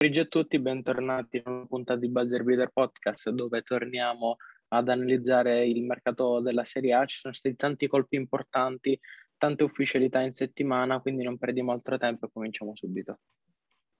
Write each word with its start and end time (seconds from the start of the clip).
pomeriggio 0.00 0.22
a 0.26 0.30
tutti, 0.30 0.58
bentornati 0.58 1.36
in 1.36 1.42
una 1.44 1.66
puntata 1.66 2.00
di 2.00 2.08
Buzzer 2.08 2.42
Beater 2.42 2.70
Podcast 2.72 3.28
dove 3.28 3.60
torniamo 3.60 4.36
ad 4.68 4.88
analizzare 4.88 5.66
il 5.66 5.82
mercato 5.82 6.40
della 6.40 6.64
Serie 6.64 6.94
A. 6.94 7.04
Ci 7.04 7.18
sono 7.18 7.34
stati 7.34 7.54
tanti 7.54 7.86
colpi 7.86 8.16
importanti, 8.16 8.98
tante 9.36 9.62
ufficialità 9.62 10.22
in 10.22 10.32
settimana, 10.32 11.00
quindi 11.00 11.22
non 11.22 11.36
perdiamo 11.36 11.72
altro 11.72 11.98
tempo 11.98 12.24
e 12.24 12.30
cominciamo 12.32 12.74
subito. 12.74 13.18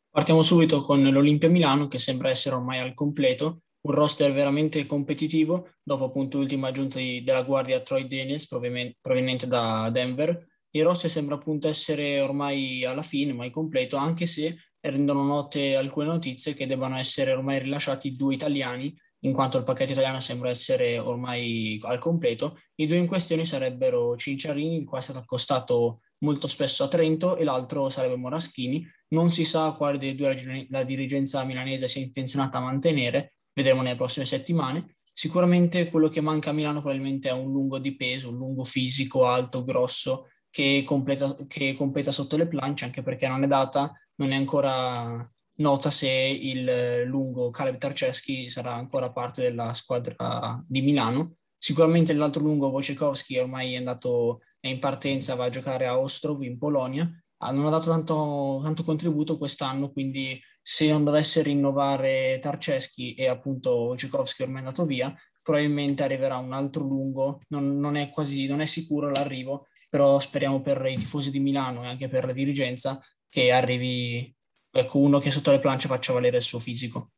Partiamo 0.09 0.41
subito 0.41 0.84
con 0.84 1.02
l'Olimpia 1.02 1.51
Milano 1.51 1.87
che 1.87 1.98
sembra 1.98 2.30
essere 2.30 2.55
ormai 2.55 2.79
al 2.79 2.95
completo, 2.95 3.64
un 3.83 3.92
roster 3.92 4.33
veramente 4.33 4.87
competitivo 4.87 5.69
dopo 5.83 6.05
appunto 6.05 6.39
l'ultima 6.39 6.69
aggiunta 6.69 6.97
di, 6.97 7.23
della 7.23 7.42
guardia 7.42 7.83
Troy 7.83 8.09
Daniels 8.09 8.47
proveniente 8.47 9.47
da 9.47 9.91
Denver. 9.91 10.48
Il 10.70 10.83
roster 10.83 11.11
sembra 11.11 11.34
appunto 11.34 11.69
essere 11.69 12.20
ormai 12.20 12.87
alla 12.87 13.03
fine, 13.03 13.34
mai 13.34 13.51
completo, 13.51 13.97
anche 13.97 14.25
se 14.25 14.56
rendono 14.80 15.25
note 15.25 15.77
alcune 15.77 16.07
notizie 16.07 16.55
che 16.55 16.66
debbano 16.66 16.97
essere 16.97 17.33
ormai 17.33 17.59
rilasciati 17.59 18.16
due 18.16 18.34
italiani, 18.34 18.97
in 19.25 19.33
quanto 19.33 19.59
il 19.59 19.65
pacchetto 19.65 19.93
italiano 19.93 20.20
sembra 20.20 20.48
essere 20.48 20.98
ormai 20.98 21.79
al 21.83 21.98
completo. 21.98 22.59
I 22.77 22.87
due 22.87 22.97
in 22.97 23.06
questione 23.06 23.45
sarebbero 23.45 24.16
Cinciarini, 24.16 24.79
il 24.79 24.84
quale 24.84 25.03
è 25.03 25.05
stato 25.05 25.19
accostato 25.19 26.01
molto 26.20 26.47
spesso 26.47 26.84
a 26.84 26.89
Trento, 26.89 27.37
e 27.37 27.45
l'altro 27.45 27.91
sarebbe 27.91 28.16
Moraschini. 28.16 28.87
Non 29.09 29.30
si 29.30 29.45
sa 29.45 29.73
quale 29.73 29.98
dei 29.98 30.15
due 30.15 30.66
la 30.70 30.84
dirigenza 30.84 31.45
milanese 31.45 31.89
sia 31.89 32.01
intenzionata 32.01 32.59
a 32.59 32.62
mantenere, 32.62 33.34
vedremo 33.53 33.83
nelle 33.83 33.97
prossime 33.97 34.25
settimane. 34.25 34.97
Sicuramente 35.12 35.91
quello 35.91 36.08
che 36.08 36.23
manca 36.23 36.51
a 36.51 36.53
Milano 36.55 36.81
probabilmente 36.81 37.28
è 37.28 37.33
un 37.33 37.51
lungo 37.53 37.78
di 37.78 37.95
peso, 37.97 38.31
un 38.31 38.36
lungo 38.36 38.64
fisico, 38.64 39.27
alto, 39.27 39.64
grosso, 39.64 40.28
che 40.48 40.83
completa, 40.84 41.36
che 41.47 41.75
completa 41.75 42.11
sotto 42.11 42.36
le 42.36 42.48
planche, 42.48 42.84
anche 42.84 43.03
perché 43.03 43.28
non 43.28 43.42
è 43.42 43.47
data, 43.47 43.92
non 44.21 44.33
è 44.33 44.37
ancora 44.37 45.29
nota 45.57 45.91
se 45.91 46.09
il 46.09 47.05
lungo 47.07 47.51
Caleb 47.51 47.79
Tarceschi 47.79 48.49
sarà 48.49 48.75
ancora 48.75 49.11
parte 49.11 49.43
della 49.43 49.73
squadra 49.75 50.63
di 50.67 50.83
Milano. 50.83 51.37
Sicuramente 51.57 52.13
l'altro 52.13 52.43
lungo 52.43 52.69
Wojciechowski 52.69 53.39
ormai 53.39 53.75
è 53.75 53.77
andato 53.77 54.41
in 54.61 54.79
partenza, 54.79 55.35
va 55.35 55.45
a 55.45 55.51
giocare 55.51 55.87
a 55.87 55.98
Ostrov 55.98 56.43
in 56.43 56.59
Polonia. 56.59 57.11
Ah, 57.43 57.53
non 57.53 57.67
ha 57.67 57.71
dato 57.71 57.89
tanto, 57.89 58.61
tanto 58.63 58.83
contributo 58.83 59.39
quest'anno, 59.39 59.91
quindi 59.91 60.39
se 60.61 60.89
non 60.89 61.05
dovesse 61.05 61.43
rinnovare 61.43 62.39
Tarceschi 62.41 63.15
e 63.15 63.27
appunto 63.29 63.71
Wojciechowski 63.71 64.43
ormai 64.43 64.63
è 64.63 64.67
andato 64.67 64.85
via, 64.85 65.15
probabilmente 65.43 66.03
arriverà 66.03 66.37
un 66.37 66.53
altro 66.53 66.85
lungo, 66.85 67.41
non, 67.48 67.79
non, 67.79 67.97
è 67.97 68.11
quasi, 68.11 68.47
non 68.47 68.61
è 68.61 68.67
sicuro 68.67 69.09
l'arrivo, 69.09 69.69
però 69.89 70.21
speriamo 70.21 70.61
per 70.61 70.85
i 70.87 70.97
tifosi 70.98 71.31
di 71.31 71.41
Milano 71.41 71.85
e 71.85 71.87
anche 71.89 72.09
per 72.09 72.27
la 72.27 72.33
dirigenza 72.33 73.01
che 73.31 73.53
arrivi 73.53 74.34
ecco, 74.70 74.98
uno 74.98 75.19
che 75.19 75.31
sotto 75.31 75.50
le 75.50 75.61
planche 75.61 75.86
faccia 75.86 76.12
valere 76.12 76.36
il 76.36 76.42
suo 76.42 76.59
fisico. 76.59 77.12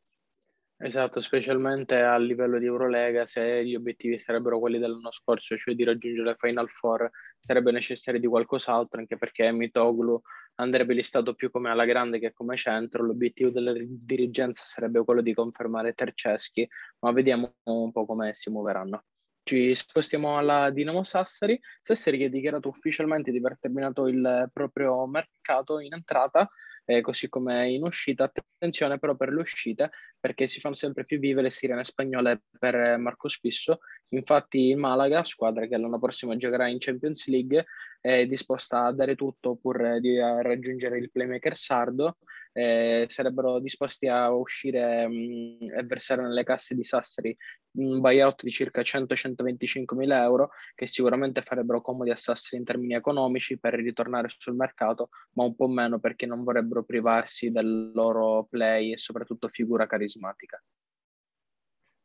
Esatto, 0.77 1.20
specialmente 1.20 2.00
a 2.00 2.18
livello 2.18 2.58
di 2.58 2.66
Eurolega, 2.66 3.24
se 3.24 3.64
gli 3.64 3.77
obiettivi 3.77 4.18
sarebbero 4.18 4.58
quelli 4.58 4.80
dell'anno 4.80 5.12
scorso, 5.12 5.56
cioè 5.56 5.77
di 5.77 5.84
raggiungere 5.84 6.27
la 6.27 6.36
Final 6.36 6.68
Four, 6.68 7.08
sarebbe 7.38 7.70
necessario 7.70 8.18
di 8.18 8.27
qualcos'altro, 8.27 8.98
anche 8.98 9.16
perché 9.16 9.52
Mitoglu 9.52 10.20
andrebbe 10.56 10.94
listato 10.94 11.34
più 11.34 11.52
come 11.52 11.70
alla 11.70 11.84
grande 11.84 12.18
che 12.18 12.33
come 12.33 12.56
centro. 12.56 13.05
L'obiettivo 13.05 13.50
della 13.50 13.72
dirigenza 13.77 14.64
sarebbe 14.66 15.05
quello 15.05 15.22
di 15.22 15.33
confermare 15.34 15.92
Terceschi, 15.92 16.68
ma 16.98 17.12
vediamo 17.12 17.55
un 17.64 17.92
po' 17.92 18.05
come 18.05 18.34
si 18.34 18.50
muoveranno. 18.50 19.05
Ci 19.44 19.74
spostiamo 19.74 20.38
alla 20.38 20.70
Dinamo 20.70 21.02
Sassari. 21.02 21.60
Sassari 21.80 22.18
che 22.18 22.24
ha 22.27 22.28
dichiarato 22.28 22.68
ufficialmente 22.68 23.33
di 23.33 23.39
aver 23.39 23.58
terminato 23.58 24.06
il 24.06 24.48
proprio 24.52 25.05
mercato 25.06 25.80
in 25.80 25.92
entrata, 25.94 26.48
eh, 26.84 27.00
così 27.00 27.28
come 27.28 27.70
in 27.70 27.83
uscita. 27.83 28.24
Attenzione 28.24 28.98
però 28.98 29.17
per 29.17 29.30
le 29.30 29.40
uscite, 29.40 29.90
perché 30.22 30.46
si 30.46 30.60
fanno 30.60 30.77
sempre 30.77 31.05
più 31.05 31.18
vive 31.18 31.42
le 31.42 31.50
sirene 31.50 31.83
spagnole 31.83 32.42
per 32.56 32.96
Marco 32.96 33.27
Spisso. 33.27 33.80
Infatti 34.10 34.68
il 34.68 34.77
Malaga, 34.77 35.24
squadra 35.24 35.66
che 35.66 35.77
l'anno 35.77 35.98
prossimo 35.98 36.36
giocherà 36.36 36.68
in 36.68 36.78
Champions 36.78 37.27
League, 37.27 37.66
è 38.00 38.24
disposta 38.27 38.84
a 38.84 38.92
dare 38.92 39.16
tutto 39.16 39.56
pur 39.56 39.98
di 39.98 40.16
raggiungere 40.16 40.98
il 40.98 41.11
playmaker 41.11 41.56
sardo 41.56 42.18
eh, 42.52 43.06
sarebbero 43.08 43.58
disposti 43.61 44.06
a 44.06 44.30
uscire 44.30 45.06
mh, 45.08 45.12
mm, 45.12 45.78
e 45.78 45.82
versare 45.84 46.22
nelle 46.22 46.44
casse 46.44 46.74
di 46.74 46.84
Sassari 46.84 47.36
un 47.74 48.00
buyout 48.00 48.42
di 48.42 48.50
circa 48.50 48.82
100-125 48.82 49.96
mila 49.96 50.22
euro 50.22 50.50
che 50.74 50.86
sicuramente 50.86 51.40
farebbero 51.40 51.80
comodi 51.80 52.11
a 52.11 52.16
Sassari 52.16 52.58
in 52.58 52.64
termini 52.64 52.94
economici 52.94 53.58
per 53.58 53.74
ritornare 53.74 54.28
sul 54.28 54.55
mercato, 54.55 55.08
ma 55.32 55.44
un 55.44 55.56
po' 55.56 55.68
meno 55.68 55.98
perché 55.98 56.27
non 56.27 56.44
vorrebbero 56.44 56.84
privarsi 56.84 57.50
del 57.50 57.90
loro 57.94 58.46
play 58.50 58.92
e 58.92 58.98
soprattutto 58.98 59.48
figura 59.48 59.86
carismatica. 59.86 60.11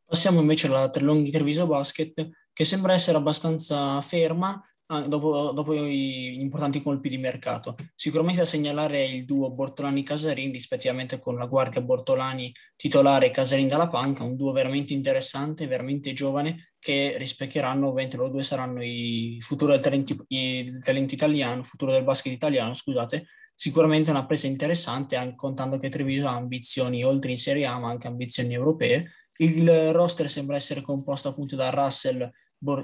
Passiamo 0.05 0.39
invece 0.39 0.67
alla 0.67 0.89
Trelonghi 0.89 1.31
Treviso 1.31 1.67
Basket, 1.67 2.29
che 2.53 2.65
sembra 2.65 2.93
essere 2.93 3.17
abbastanza 3.17 4.01
ferma, 4.01 4.61
Ah, 4.89 5.01
dopo, 5.01 5.51
dopo, 5.51 5.75
gli 5.75 6.39
importanti 6.39 6.81
colpi 6.81 7.09
di 7.09 7.17
mercato. 7.17 7.75
Sicuramente 7.93 8.39
da 8.39 8.47
segnalare 8.47 9.03
il 9.03 9.25
duo 9.25 9.51
Bortolani-Casarin, 9.51 10.49
rispettivamente 10.49 11.19
con 11.19 11.35
la 11.35 11.45
guardia 11.45 11.81
Bortolani 11.81 12.53
titolare 12.77 13.29
Casarin 13.29 13.67
dalla 13.67 13.89
panca, 13.89 14.23
un 14.23 14.37
duo 14.37 14.53
veramente 14.53 14.93
interessante, 14.93 15.67
veramente 15.67 16.13
giovane, 16.13 16.75
che 16.79 17.15
rispecchieranno, 17.17 17.87
ovviamente 17.87 18.15
loro 18.15 18.29
due 18.29 18.43
saranno 18.43 18.81
i 18.81 19.39
futuro 19.41 19.77
del 19.77 19.81
il 20.29 20.79
talento 20.81 21.13
italiano, 21.13 21.63
futuro 21.63 21.91
del 21.91 22.05
basket 22.05 22.31
italiano, 22.31 22.73
scusate, 22.73 23.27
sicuramente 23.57 24.11
una 24.11 24.27
presa 24.27 24.45
interessante, 24.45 25.15
anche 25.15 25.35
contando 25.35 25.79
che 25.79 25.89
Treviso 25.89 26.27
ha 26.27 26.35
ambizioni 26.35 27.03
oltre 27.03 27.31
in 27.31 27.37
Serie 27.37 27.65
A, 27.65 27.79
ma 27.79 27.89
anche 27.89 28.05
ambizioni 28.05 28.53
europee. 28.53 29.09
Il 29.37 29.91
roster 29.93 30.29
sembra 30.29 30.55
essere 30.55 30.81
composto 30.81 31.29
appunto 31.29 31.55
da 31.55 31.71
Russell, 31.71 32.29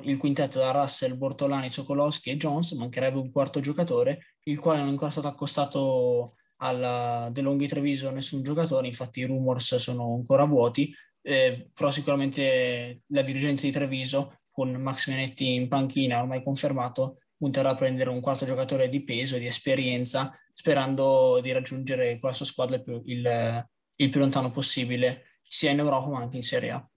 il 0.02 0.18
quintetto 0.18 0.58
da 0.58 0.72
Russell, 0.72 1.16
Bortolani, 1.16 1.70
Ciokolowski 1.70 2.32
e 2.32 2.38
Jones, 2.38 2.72
mancherebbe 2.72 3.20
un 3.20 3.32
quarto 3.32 3.60
giocatore, 3.60 4.38
il 4.46 4.58
quale 4.58 4.80
non 4.80 4.88
è 4.88 4.92
ancora 4.92 5.12
stato 5.12 5.28
accostato 5.28 6.36
alla 6.58 7.30
De 7.32 7.42
Longhi 7.42 7.68
Treviso 7.68 8.10
nessun 8.10 8.42
giocatore, 8.42 8.88
infatti 8.88 9.20
i 9.20 9.26
rumors 9.26 9.76
sono 9.76 10.16
ancora 10.16 10.46
vuoti, 10.46 10.92
eh, 11.22 11.70
però 11.72 11.92
sicuramente 11.92 13.04
la 13.08 13.22
dirigenza 13.22 13.68
di 13.68 13.72
Treviso 13.72 14.40
con 14.54 14.72
Max 14.72 15.10
Menetti 15.10 15.56
in 15.56 15.68
panchina 15.68 16.22
ormai 16.22 16.44
confermato 16.44 17.18
punterà 17.36 17.72
a 17.72 17.76
prendere 17.76 18.10
un 18.10 18.22
quarto 18.22 18.46
giocatore 18.46 18.88
di 18.88 19.04
peso 19.04 19.38
di 19.38 19.48
esperienza 19.48 20.32
sperando 20.54 21.40
di 21.42 21.52
raggiungere 21.52 22.20
con 22.20 22.30
la 22.30 22.36
sua 22.36 22.46
squadra 22.46 22.76
il 22.76 23.02
il, 23.06 23.68
il 23.96 24.10
più 24.10 24.20
lontano 24.20 24.52
possibile 24.52 25.40
sia 25.42 25.72
in 25.72 25.80
Europa 25.80 26.08
ma 26.10 26.20
anche 26.20 26.38
in 26.38 26.44
Serie 26.44 26.72
A. 26.72 26.88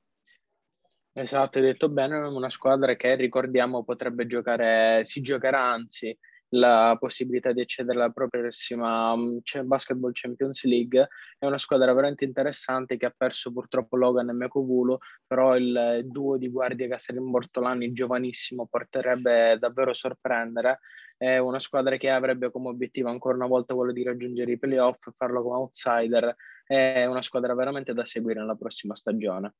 Esatto, 1.19 1.57
hai 1.57 1.65
detto 1.65 1.89
bene, 1.89 2.19
una 2.19 2.51
squadra 2.51 2.95
che 2.95 3.15
ricordiamo 3.15 3.85
potrebbe 3.85 4.27
giocare, 4.27 5.03
si 5.07 5.23
giocherà 5.23 5.73
anzi 5.73 6.17
la 6.51 6.97
possibilità 6.99 7.53
di 7.53 7.61
accedere 7.61 7.99
alla 7.99 8.11
prossima 8.11 9.17
mm, 9.17 9.39
Basketball 9.65 10.11
Champions 10.13 10.65
League. 10.65 11.09
È 11.39 11.47
una 11.47 11.59
squadra 11.59 11.93
veramente 11.93 12.25
interessante 12.25 12.97
che 12.97 13.07
ha 13.07 13.15
perso 13.17 13.53
purtroppo 13.53 13.97
Logan 13.97 14.29
e 14.29 14.33
Mekovulu, 14.33 14.97
però 15.27 15.57
il 15.57 16.03
duo 16.05 16.37
di 16.37 16.49
guardie 16.49 16.89
Casarin 16.89 17.31
Bortolani, 17.31 17.93
giovanissimo, 17.93 18.67
porterebbe 18.67 19.57
davvero 19.59 19.91
a 19.91 19.95
sorprendere. 19.95 20.81
È 21.17 21.39
una 21.39 21.59
squadra 21.59 21.97
che 21.97 22.11
avrebbe 22.11 22.51
come 22.51 22.69
obiettivo 22.69 23.09
ancora 23.09 23.37
una 23.37 23.47
volta 23.47 23.75
quello 23.75 23.93
di 23.93 24.03
raggiungere 24.03 24.53
i 24.53 24.59
playoff, 24.59 25.09
farlo 25.17 25.43
come 25.43 25.57
outsider. 25.57 26.35
È 26.67 27.05
una 27.07 27.23
squadra 27.23 27.55
veramente 27.55 27.95
da 27.95 28.05
seguire 28.05 28.41
nella 28.41 28.57
prossima 28.57 28.95
stagione. 28.95 29.55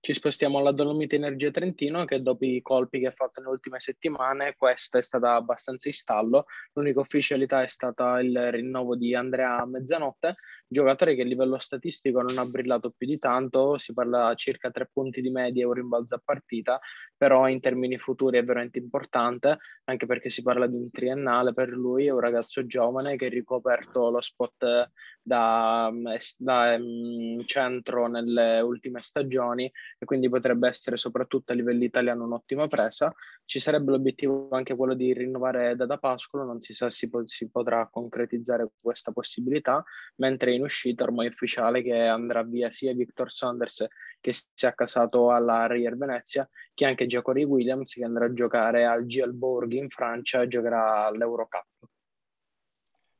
Ci 0.00 0.12
spostiamo 0.12 0.58
alla 0.58 0.70
Dolomite 0.70 1.16
Energia 1.16 1.50
Trentino 1.50 2.04
che 2.04 2.22
dopo 2.22 2.44
i 2.44 2.62
colpi 2.62 3.00
che 3.00 3.08
ha 3.08 3.12
fatto 3.12 3.40
nelle 3.40 3.52
ultime 3.52 3.80
settimane, 3.80 4.54
questa 4.56 4.98
è 4.98 5.02
stata 5.02 5.34
abbastanza 5.34 5.88
in 5.88 5.94
stallo. 5.94 6.46
L'unica 6.74 7.00
ufficialità 7.00 7.62
è 7.62 7.68
stata 7.68 8.20
il 8.20 8.52
rinnovo 8.52 8.96
di 8.96 9.14
Andrea 9.14 9.66
Mezzanotte, 9.66 10.36
giocatore 10.68 11.14
che 11.14 11.22
a 11.22 11.24
livello 11.24 11.58
statistico 11.58 12.20
non 12.20 12.36
ha 12.38 12.44
brillato 12.44 12.90
più 12.90 13.06
di 13.06 13.18
tanto, 13.18 13.78
si 13.78 13.92
parla 13.94 14.34
circa 14.34 14.70
tre 14.70 14.88
punti 14.92 15.20
di 15.22 15.30
media 15.30 15.62
e 15.62 15.66
un 15.66 15.72
rimbalzo 15.72 16.14
a 16.14 16.22
partita, 16.22 16.78
però 17.16 17.48
in 17.48 17.60
termini 17.60 17.98
futuri 17.98 18.38
è 18.38 18.44
veramente 18.44 18.78
importante, 18.78 19.58
anche 19.84 20.06
perché 20.06 20.28
si 20.28 20.42
parla 20.42 20.66
di 20.66 20.76
un 20.76 20.90
triennale 20.90 21.54
per 21.54 21.70
lui, 21.70 22.06
è 22.06 22.10
un 22.10 22.20
ragazzo 22.20 22.66
giovane 22.66 23.16
che 23.16 23.26
ha 23.26 23.30
ricoperto 23.30 24.10
lo 24.10 24.20
spot 24.20 24.90
da, 25.22 25.90
da 26.36 26.76
um, 26.78 27.44
centro 27.44 28.06
nelle 28.06 28.60
ultime 28.60 29.00
stagioni 29.00 29.70
e 29.98 30.04
quindi 30.04 30.28
potrebbe 30.28 30.68
essere 30.68 30.96
soprattutto 30.96 31.52
a 31.52 31.54
livello 31.54 31.84
italiano 31.84 32.24
un'ottima 32.24 32.66
presa. 32.66 33.12
Ci 33.48 33.60
sarebbe 33.60 33.92
l'obiettivo 33.92 34.50
anche 34.50 34.76
quello 34.76 34.92
di 34.92 35.10
rinnovare 35.14 35.74
Dada 35.74 35.96
Pascolo, 35.96 36.44
non 36.44 36.60
si 36.60 36.74
sa 36.74 36.90
se 36.90 36.96
si, 36.98 37.08
po- 37.08 37.26
si 37.26 37.48
potrà 37.48 37.88
concretizzare 37.90 38.68
questa 38.78 39.10
possibilità, 39.10 39.82
mentre 40.16 40.52
in 40.52 40.60
uscita 40.60 41.04
ormai 41.04 41.28
è 41.28 41.30
ufficiale 41.30 41.80
che 41.80 41.98
andrà 41.98 42.42
via 42.42 42.70
sia 42.70 42.92
Victor 42.92 43.32
Saunders 43.32 43.86
che 44.20 44.34
si 44.34 44.44
è 44.54 44.66
accasato 44.66 45.30
alla 45.30 45.66
Real 45.66 45.96
Venezia, 45.96 46.46
che 46.74 46.84
anche 46.84 47.06
Giacory 47.06 47.44
Williams 47.44 47.94
che 47.94 48.04
andrà 48.04 48.26
a 48.26 48.34
giocare 48.34 48.84
al 48.84 49.06
GL 49.06 49.32
Borg 49.32 49.72
in 49.72 49.88
Francia 49.88 50.42
e 50.42 50.48
giocherà 50.48 51.06
all'Eurocup. 51.06 51.64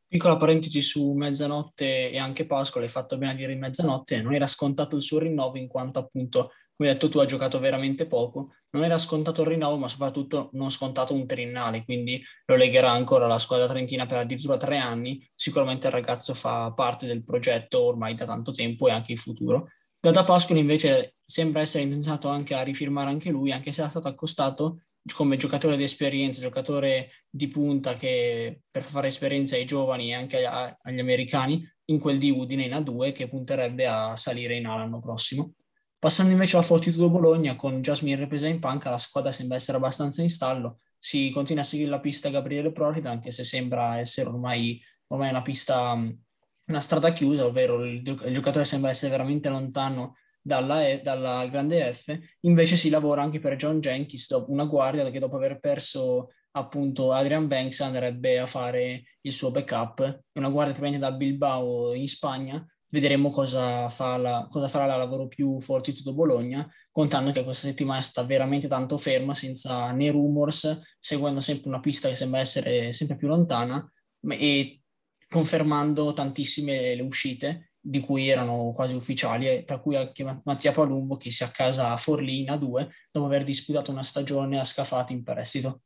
Piccola 0.09 0.37
parentesi 0.37 0.83
su 0.83 1.11
mezzanotte 1.13 2.11
e 2.11 2.19
anche 2.19 2.45
Pasqua, 2.45 2.81
l'hai 2.81 2.91
fatto 2.91 3.17
bene 3.17 3.33
a 3.33 3.35
dire 3.35 3.53
in 3.53 3.61
mezzanotte, 3.61 4.21
non 4.21 4.35
era 4.35 4.47
scontato 4.47 4.95
il 4.95 5.03
suo 5.03 5.21
rinnovo 5.21 5.57
in 5.57 5.69
quanto 5.69 5.99
appunto, 5.99 6.51
come 6.79 6.91
hai 6.91 6.95
detto 6.95 7.09
tu, 7.09 7.19
ha 7.19 7.27
giocato 7.27 7.59
veramente 7.59 8.07
poco, 8.07 8.55
non 8.71 8.85
era 8.85 8.99
scontato 8.99 9.43
il 9.43 9.49
rinnovo 9.49 9.77
ma 9.79 9.89
soprattutto 9.89 10.51
non 10.53 10.71
scontato 10.71 11.13
un 11.13 11.27
triennale, 11.27 11.85
quindi 11.85 12.23
lo 12.47 12.55
legherà 12.55 12.93
ancora 12.93 13.25
alla 13.25 13.41
squadra 13.41 13.67
trentina 13.67 14.07
per 14.07 14.19
addirittura 14.19 14.57
tre 14.57 14.79
anni, 14.79 15.29
sicuramente 15.35 15.89
il 15.89 15.93
ragazzo 15.93 16.35
fa 16.35 16.73
parte 16.73 17.09
del 17.09 17.25
progetto 17.25 17.83
ormai 17.83 18.15
da 18.15 18.27
tanto 18.27 18.53
tempo 18.53 18.87
e 18.87 18.93
anche 18.93 19.11
in 19.11 19.19
futuro. 19.19 19.71
Data 19.99 20.23
Pascoli 20.23 20.61
invece 20.61 21.17
sembra 21.25 21.63
essere 21.63 21.83
intenzionato 21.83 22.29
anche 22.29 22.55
a 22.55 22.63
rifirmare 22.63 23.11
anche 23.11 23.31
lui, 23.31 23.51
anche 23.51 23.73
se 23.73 23.81
era 23.81 23.91
stato 23.91 24.07
accostato 24.07 24.83
come 25.13 25.37
giocatore 25.37 25.77
di 25.77 25.83
esperienza, 25.83 26.41
giocatore 26.41 27.11
di 27.29 27.49
punta 27.49 27.95
che 27.95 28.61
per 28.71 28.85
fare 28.85 29.09
esperienza 29.09 29.57
ai 29.57 29.65
giovani 29.65 30.11
e 30.11 30.15
anche 30.15 30.45
agli 30.45 31.01
americani 31.01 31.69
in 31.87 31.99
quel 31.99 32.19
di 32.19 32.31
Udine 32.31 32.65
in 32.65 32.73
A2 32.73 33.11
che 33.11 33.29
punterebbe 33.29 33.87
a 33.89 34.15
salire 34.15 34.55
in 34.55 34.67
A 34.67 34.77
l'anno 34.77 35.01
prossimo. 35.01 35.55
Passando 35.99 36.31
invece 36.31 36.55
alla 36.57 36.65
Fortitudo 36.65 37.11
Bologna 37.11 37.57
con 37.57 37.83
Jasmine 37.83 38.17
Repesa 38.17 38.47
in 38.47 38.61
panca, 38.61 38.89
la 38.89 38.99
squadra 38.99 39.33
sembra 39.33 39.57
essere 39.57 39.79
abbastanza 39.79 40.23
in 40.23 40.31
stallo, 40.31 40.79
si 40.97 41.31
continua 41.31 41.63
a 41.63 41.67
seguire 41.67 41.91
la 41.91 41.99
pista 41.99 42.31
Gabriele 42.31 42.71
Prolida 42.71 43.11
anche 43.11 43.33
se 43.33 43.43
sembra 43.43 43.99
essere 43.99 44.29
ormai, 44.29 44.81
ormai 45.09 45.31
una 45.31 45.43
pista, 45.43 45.93
una 45.93 46.81
strada 46.81 47.13
chiusa, 47.13 47.47
ovvero 47.47 47.85
il, 47.85 48.03
il 48.07 48.33
giocatore 48.33 48.65
sembra 48.65 48.91
essere 48.91 49.11
veramente 49.11 49.49
lontano 49.49 50.15
dalla, 50.41 50.87
e, 50.87 51.01
dalla 51.01 51.45
grande 51.47 51.93
F, 51.93 52.17
invece 52.43 52.77
si 52.77 52.91
lavora 52.91 53.23
anche 53.23 53.41
per 53.41 53.57
John 53.57 53.81
Jenkins, 53.81 54.29
una 54.47 54.67
guardia 54.67 55.11
che 55.11 55.19
dopo 55.19 55.35
aver 55.35 55.59
perso 55.59 56.31
appunto 56.53 57.13
Adrian 57.13 57.49
Banks 57.49 57.81
andrebbe 57.81 58.39
a 58.39 58.47
fare 58.47 59.03
il 59.21 59.33
suo 59.33 59.51
backup, 59.51 60.23
una 60.35 60.49
guardia 60.49 60.75
che 60.75 60.81
viene 60.81 60.99
da 60.99 61.11
Bilbao 61.11 61.93
in 61.93 62.09
Spagna, 62.09 62.65
vedremo 62.91 63.31
cosa, 63.31 63.89
fa 63.91 64.17
la, 64.17 64.47
cosa 64.51 64.69
farà 64.69 64.87
la 64.87 64.97
lavoro 64.97 65.29
più 65.29 65.61
forte 65.61 65.93
tutto 65.93 66.15
Bologna, 66.15 66.69
contando 66.91 67.31
che 67.31 67.45
questa 67.45 67.69
settimana 67.69 68.01
è 68.01 68.03
stata 68.03 68.27
veramente 68.27 68.69
tanto 68.69 68.99
ferma, 68.99 69.35
senza 69.35 69.91
né 69.93 70.11
rumors, 70.11 70.81
seguendo 70.99 71.41
sempre 71.41 71.69
una 71.69 71.81
pista 71.81 72.09
che 72.09 72.15
sembra 72.15 72.41
essere 72.41 72.93
sempre 72.93 73.17
più 73.17 73.29
lontana 73.29 73.91
e 74.31 74.81
confermando 75.29 76.13
tantissime 76.13 76.95
le 76.95 77.03
uscite 77.03 77.73
di 77.81 78.01
cui 78.01 78.29
erano 78.29 78.73
quasi 78.75 78.95
ufficiali, 78.95 79.65
tra 79.65 79.79
cui 79.79 79.97
anche 79.97 80.41
Mattia 80.45 80.73
Palumbo 80.73 81.17
che 81.17 81.31
si 81.31 81.43
accasa 81.45 81.93
a 81.93 81.97
Forlì 81.97 82.41
in 82.41 82.51
A2 82.51 82.89
dopo 83.11 83.27
aver 83.27 83.45
disputato 83.45 83.91
una 83.91 84.03
stagione 84.03 84.59
a 84.59 84.65
Scafati 84.65 85.13
in 85.13 85.23
prestito. 85.23 85.83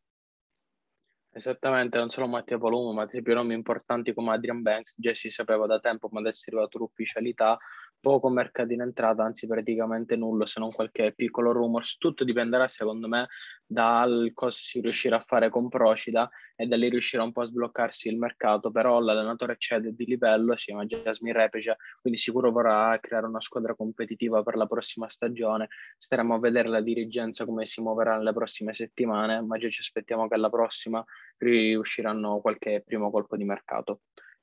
Esattamente, 1.35 1.97
non 1.97 2.11
solo 2.11 2.27
Mattia 2.27 2.59
Palumbo, 2.59 2.93
ma 2.93 3.03
ad 3.03 3.09
esempio 3.09 3.33
nomi 3.33 3.55
importanti 3.55 4.13
come 4.13 4.33
Adrian 4.35 4.61
Banks, 4.61 4.97
già 4.99 5.15
si 5.15 5.31
sapeva 5.31 5.65
da 5.65 5.81
tempo, 5.81 6.09
ma 6.13 6.21
adesso 6.21 6.43
è 6.45 6.53
arrivato 6.53 6.77
l'ufficialità, 6.77 7.59
poco 8.03 8.29
mercato 8.29 8.73
in 8.73 8.81
entrata, 8.81 9.23
anzi 9.23 9.47
praticamente 9.47 10.17
nullo, 10.17 10.45
se 10.45 10.59
non 10.59 10.73
qualche 10.73 11.13
piccolo 11.15 11.53
rumors. 11.53 11.97
Tutto 11.99 12.25
dipenderà, 12.25 12.67
secondo 12.67 13.07
me, 13.07 13.29
dal 13.65 14.33
cosa 14.35 14.59
si 14.61 14.81
riuscirà 14.81 15.19
a 15.19 15.25
fare 15.25 15.51
con 15.51 15.69
Procida 15.69 16.29
e 16.57 16.67
da 16.67 16.77
lì 16.77 16.89
riuscirà 16.89 17.23
un 17.23 17.31
po' 17.31 17.43
a 17.43 17.45
sbloccarsi 17.45 18.09
il 18.09 18.19
mercato, 18.19 18.73
però 18.73 18.99
l'allenatore 18.99 19.55
cede 19.57 19.95
di 19.95 20.05
livello, 20.05 20.57
si 20.57 20.67
chiama 20.67 20.85
Jasmine 20.85 21.39
Repecia, 21.39 21.77
quindi 22.01 22.19
sicuro 22.19 22.51
vorrà 22.51 22.99
creare 23.01 23.27
una 23.27 23.41
squadra 23.41 23.75
competitiva 23.77 24.43
per 24.43 24.57
la 24.57 24.67
prossima 24.67 25.09
stagione. 25.09 25.69
Staremo 25.97 26.35
a 26.35 26.41
vedere 26.41 26.69
la 26.69 26.81
dirigenza 26.81 27.45
come 27.45 27.67
si 27.67 27.81
muoverà 27.81 28.17
nelle 28.17 28.33
prossime 28.33 28.73
settimane, 28.73 29.41
ma 29.43 29.59
già 29.59 29.69
ci 29.69 29.81
aspettiamo 29.81 30.27
che 30.27 30.35
alla 30.35 30.51
prossima 30.51 31.03
riusciranno 31.39 32.41
qualche 32.41 32.83
primo 32.85 33.13
colpo 33.13 33.37
di 33.37 33.45
mercato. 33.45 34.01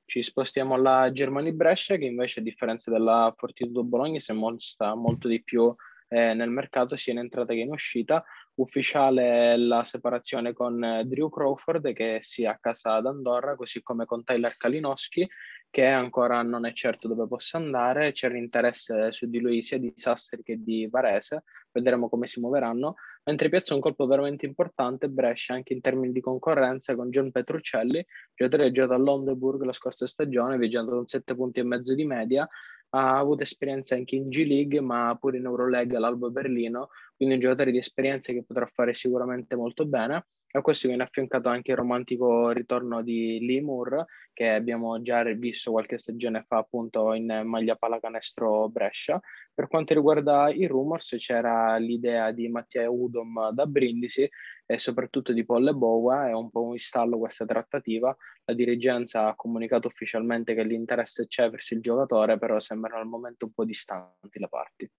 Ci 0.09 0.23
spostiamo 0.23 0.73
alla 0.73 1.11
Germania 1.11 1.51
Brescia 1.51 1.95
che 1.97 2.05
invece 2.05 2.39
a 2.39 2.43
differenza 2.43 2.89
della 2.89 3.31
Fortitudo 3.37 3.83
Bologna 3.83 4.17
si 4.17 4.33
mostra 4.33 4.95
molto 4.95 5.27
di 5.27 5.43
più 5.43 5.71
eh, 6.07 6.33
nel 6.33 6.49
mercato 6.49 6.95
sia 6.95 7.13
in 7.13 7.19
entrata 7.19 7.53
che 7.53 7.59
in 7.59 7.69
uscita. 7.69 8.25
Ufficiale 8.59 9.55
la 9.55 9.85
separazione 9.85 10.51
con 10.51 10.83
eh, 10.83 11.05
Drew 11.05 11.29
Crawford 11.29 11.93
che 11.93 12.17
si 12.19 12.43
è 12.43 12.47
a 12.47 12.57
casa 12.59 12.95
ad 12.95 13.05
Andorra, 13.05 13.55
così 13.55 13.81
come 13.81 14.05
con 14.05 14.23
Tyler 14.25 14.57
Kalinowski 14.57 15.25
che 15.69 15.85
ancora 15.85 16.41
non 16.41 16.65
è 16.65 16.73
certo 16.73 17.07
dove 17.07 17.27
possa 17.27 17.57
andare. 17.57 18.11
C'è 18.11 18.29
l'interesse 18.29 19.11
su 19.11 19.27
di 19.29 19.39
lui 19.39 19.61
sia 19.61 19.77
di 19.77 19.93
Sassari 19.95 20.43
che 20.43 20.61
di 20.61 20.87
Varese, 20.87 21.43
vedremo 21.71 22.09
come 22.09 22.27
si 22.27 22.39
muoveranno. 22.39 22.95
Mentre 23.23 23.49
piazza 23.49 23.75
un 23.75 23.79
colpo 23.79 24.07
veramente 24.07 24.45
importante 24.45 25.07
Brescia 25.07 25.53
anche 25.53 25.73
in 25.73 25.81
termini 25.81 26.11
di 26.11 26.19
concorrenza 26.19 26.95
con 26.95 27.11
John 27.11 27.31
Petruccelli, 27.31 28.05
giocatore 28.33 28.63
che 28.63 28.69
ha 28.69 28.73
giocato 28.73 28.93
a 28.93 29.03
Londeburg 29.03 29.61
la 29.63 29.73
scorsa 29.73 30.07
stagione, 30.07 30.57
viaggiando 30.57 30.91
con 30.91 31.05
7 31.05 31.35
punti 31.35 31.59
e 31.59 31.63
mezzo 31.63 31.93
di 31.93 32.05
media. 32.05 32.49
Ha 32.91 33.17
avuto 33.17 33.43
esperienza 33.43 33.95
anche 33.95 34.15
in 34.15 34.29
G 34.29 34.45
League, 34.45 34.79
ma 34.81 35.15
pure 35.19 35.37
in 35.37 35.45
Euroleague 35.45 35.97
all'Alba 35.97 36.29
Berlino, 36.29 36.89
quindi 37.15 37.35
un 37.35 37.41
giocatore 37.41 37.71
di 37.71 37.77
esperienza 37.77 38.33
che 38.33 38.43
potrà 38.43 38.65
fare 38.65 38.93
sicuramente 38.93 39.55
molto 39.55 39.85
bene. 39.85 40.25
A 40.51 40.61
questo 40.61 40.87
viene 40.87 41.03
affiancato 41.03 41.47
anche 41.47 41.69
il 41.69 41.77
romantico 41.77 42.49
ritorno 42.49 43.03
di 43.03 43.37
Lee 43.45 43.61
Moore, 43.61 44.05
che 44.33 44.49
abbiamo 44.49 44.99
già 44.99 45.21
visto 45.35 45.69
qualche 45.69 45.99
stagione 45.99 46.43
fa 46.47 46.57
appunto 46.57 47.13
in 47.13 47.43
maglia 47.45 47.75
pallacanestro 47.75 48.67
Brescia. 48.67 49.21
Per 49.53 49.67
quanto 49.67 49.93
riguarda 49.93 50.49
i 50.49 50.65
rumors, 50.65 51.13
c'era 51.19 51.77
l'idea 51.77 52.31
di 52.31 52.47
Mattia 52.47 52.89
Udom 52.89 53.51
da 53.51 53.67
Brindisi 53.67 54.27
e 54.65 54.77
soprattutto 54.79 55.33
di 55.33 55.45
Polle 55.45 55.73
Bowa, 55.73 56.29
è 56.29 56.33
un 56.33 56.49
po' 56.49 56.71
in 56.71 56.79
stallo 56.79 57.19
questa 57.19 57.45
trattativa. 57.45 58.15
La 58.45 58.55
dirigenza 58.55 59.27
ha 59.27 59.35
comunicato 59.35 59.87
ufficialmente 59.87 60.55
che 60.55 60.63
l'interesse 60.63 61.27
c'è 61.27 61.47
verso 61.51 61.75
il 61.75 61.81
giocatore, 61.81 62.39
però 62.39 62.59
sembrano 62.59 63.01
al 63.01 63.07
momento 63.07 63.45
un 63.45 63.51
po' 63.51 63.65
distanti 63.65 64.39
le 64.39 64.47
parti. 64.49 64.91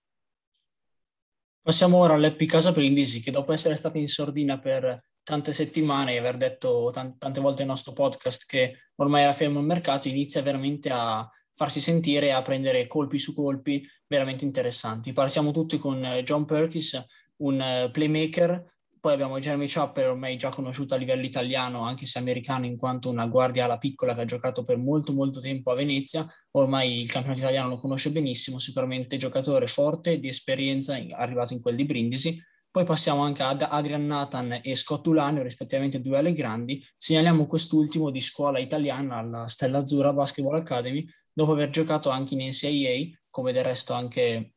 Passiamo 1.61 1.97
ora 1.97 2.15
all'Eppi 2.15 2.47
Casa 2.47 2.71
Brindisi, 2.71 3.21
che 3.21 3.33
dopo 3.33 3.53
essere 3.53 3.75
stata 3.75 3.99
in 3.99 4.07
sordina 4.07 4.61
per 4.61 5.09
tante 5.23 5.53
settimane 5.53 6.15
e 6.15 6.19
aver 6.19 6.37
detto 6.37 6.91
tante 6.93 7.41
volte 7.41 7.61
nel 7.61 7.71
nostro 7.71 7.93
podcast 7.93 8.47
che 8.47 8.77
ormai 8.97 9.23
era 9.23 9.33
fermo 9.33 9.61
il 9.61 9.67
mercato, 9.67 10.09
inizia 10.09 10.43
veramente 10.43 10.91
a 10.91 11.29
farsi 11.55 11.81
sentire 11.81 12.27
e 12.27 12.31
a 12.31 12.43
prendere 12.43 12.87
colpi 12.87 13.19
su 13.19 13.35
colpi 13.35 13.87
veramente 14.07 14.45
interessanti. 14.45 15.13
Partiamo 15.13 15.53
tutti 15.53 15.79
con 15.79 16.05
eh, 16.05 16.23
John 16.23 16.45
Perkins, 16.45 17.05
un 17.37 17.61
eh, 17.61 17.91
playmaker, 17.91 18.79
poi 19.01 19.15
abbiamo 19.15 19.39
Jeremy 19.39 19.67
Chapper, 19.67 20.09
ormai 20.09 20.37
già 20.37 20.51
conosciuto 20.51 20.95
a 20.95 20.99
livello 20.99 21.25
italiano, 21.25 21.83
anche 21.83 22.05
se 22.05 22.19
americano, 22.19 22.67
in 22.67 22.77
quanto 22.77 23.09
una 23.09 23.27
guardia 23.27 23.65
alla 23.65 23.79
piccola 23.79 24.15
che 24.15 24.21
ha 24.21 24.25
giocato 24.27 24.63
per 24.63 24.77
molto 24.77 25.15
molto 25.15 25.41
tempo 25.41 25.71
a 25.71 25.75
Venezia, 25.75 26.27
ormai 26.53 27.01
il 27.01 27.11
campionato 27.11 27.41
italiano 27.41 27.71
lo 27.71 27.79
conosce 27.79 28.11
benissimo, 28.11 28.59
sicuramente 28.59 29.17
giocatore 29.17 29.67
forte, 29.67 30.21
di 30.21 30.29
esperienza, 30.29 30.99
arrivato 31.13 31.55
in 31.55 31.61
quel 31.63 31.77
di 31.77 31.87
Brindisi, 31.87 32.43
poi 32.71 32.85
passiamo 32.85 33.23
anche 33.23 33.43
ad 33.43 33.67
Adrian 33.69 34.07
Nathan 34.07 34.61
e 34.63 34.77
Scott 34.77 35.07
Ulanio, 35.07 35.43
rispettivamente 35.43 36.01
due 36.01 36.19
alle 36.19 36.33
grandi. 36.33 36.85
Segnaliamo 36.97 37.47
quest'ultimo 37.47 38.11
di 38.11 38.21
scuola 38.21 38.59
italiana 38.59 39.17
alla 39.17 39.49
Stella 39.49 39.79
Azzurra 39.79 40.13
Basketball 40.13 40.57
Academy, 40.57 41.05
dopo 41.33 41.53
aver 41.53 41.71
giocato 41.71 42.11
anche 42.11 42.35
in 42.35 42.47
NCAA, 42.49 43.19
come 43.29 43.53
del 43.53 43.65
resto 43.65 43.93
anche, 43.93 44.53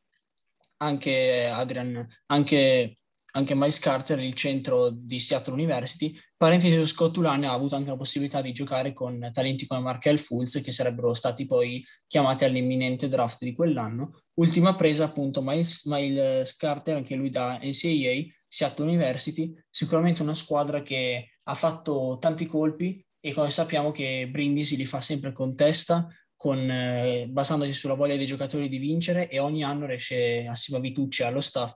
anche 0.76 1.46
Adrian, 1.46 2.06
anche 2.26 2.94
anche 3.36 3.54
Miles 3.54 3.78
Carter, 3.78 4.20
il 4.20 4.34
centro 4.34 4.90
di 4.90 5.18
Seattle 5.18 5.54
University. 5.54 6.16
Parentesi 6.36 6.74
su 6.74 6.86
Scott 6.86 7.14
Tulane 7.14 7.46
ha 7.46 7.52
avuto 7.52 7.74
anche 7.74 7.90
la 7.90 7.96
possibilità 7.96 8.40
di 8.40 8.52
giocare 8.52 8.92
con 8.92 9.30
talenti 9.32 9.66
come 9.66 9.80
Markel 9.80 10.18
Fulz, 10.18 10.60
che 10.62 10.70
sarebbero 10.70 11.14
stati 11.14 11.44
poi 11.46 11.84
chiamati 12.06 12.44
all'imminente 12.44 13.08
draft 13.08 13.42
di 13.42 13.52
quell'anno. 13.52 14.20
Ultima 14.34 14.76
presa 14.76 15.04
appunto 15.04 15.42
Miles, 15.42 15.84
Miles 15.86 16.54
Carter, 16.56 16.96
anche 16.96 17.16
lui 17.16 17.30
da 17.30 17.58
NCAA, 17.60 18.22
Seattle 18.46 18.86
University, 18.86 19.52
sicuramente 19.68 20.22
una 20.22 20.34
squadra 20.34 20.82
che 20.82 21.38
ha 21.42 21.54
fatto 21.54 22.18
tanti 22.20 22.46
colpi 22.46 23.04
e 23.18 23.32
come 23.32 23.50
sappiamo 23.50 23.90
che 23.90 24.28
Brindisi 24.30 24.76
li 24.76 24.86
fa 24.86 25.00
sempre 25.00 25.32
con 25.32 25.56
testa, 25.56 26.06
con, 26.36 26.70
eh, 26.70 27.26
basandosi 27.28 27.72
sulla 27.72 27.94
voglia 27.94 28.16
dei 28.16 28.26
giocatori 28.26 28.68
di 28.68 28.78
vincere 28.78 29.28
e 29.28 29.40
ogni 29.40 29.64
anno 29.64 29.86
riesce 29.86 30.46
assieme 30.46 30.78
a 30.78 30.82
Vitucci 30.82 31.22
allo 31.24 31.40
staff 31.40 31.74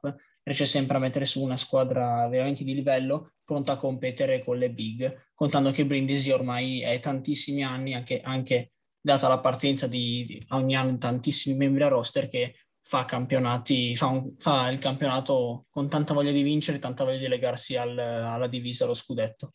riesce 0.49 0.67
sempre 0.67 0.97
a 0.97 1.01
mettere 1.01 1.25
su 1.25 1.43
una 1.43 1.57
squadra 1.57 2.27
veramente 2.29 2.65
di 2.65 2.75
livello 2.75 3.33
pronta 3.45 3.73
a 3.73 3.77
competere 3.77 4.43
con 4.45 4.59
le 4.59 4.71
big, 4.71 5.31
contando 5.35 5.71
che 5.71 5.87
Brindisi 5.87 6.31
ormai 6.31 6.81
è 6.81 6.99
tantissimi 7.01 7.63
anni, 7.63 7.95
anche, 7.95 8.21
anche 8.21 8.73
data 9.01 9.29
la 9.29 9.39
partenza 9.39 9.87
di, 9.87 10.25
di 10.25 10.45
ogni 10.51 10.77
anno 10.77 10.99
tantissimi 10.99 11.57
membri 11.57 11.85
a 11.85 11.89
roster 11.89 12.29
che 12.29 12.55
fa 12.81 13.05
campionati, 13.05 13.97
fa, 13.97 14.07
un, 14.07 14.35
fa, 14.39 14.69
il 14.71 14.79
campionato 14.79 15.67
con 15.71 15.89
tanta 15.89 16.15
voglia 16.15 16.33
di 16.33 16.43
vincere, 16.43 16.79
tanta 16.79 17.05
voglia 17.05 17.19
di 17.19 17.29
legarsi 17.29 17.77
al, 17.77 17.99
alla 17.99 18.47
divisa, 18.47 18.85
allo 18.85 18.95
scudetto. 18.95 19.53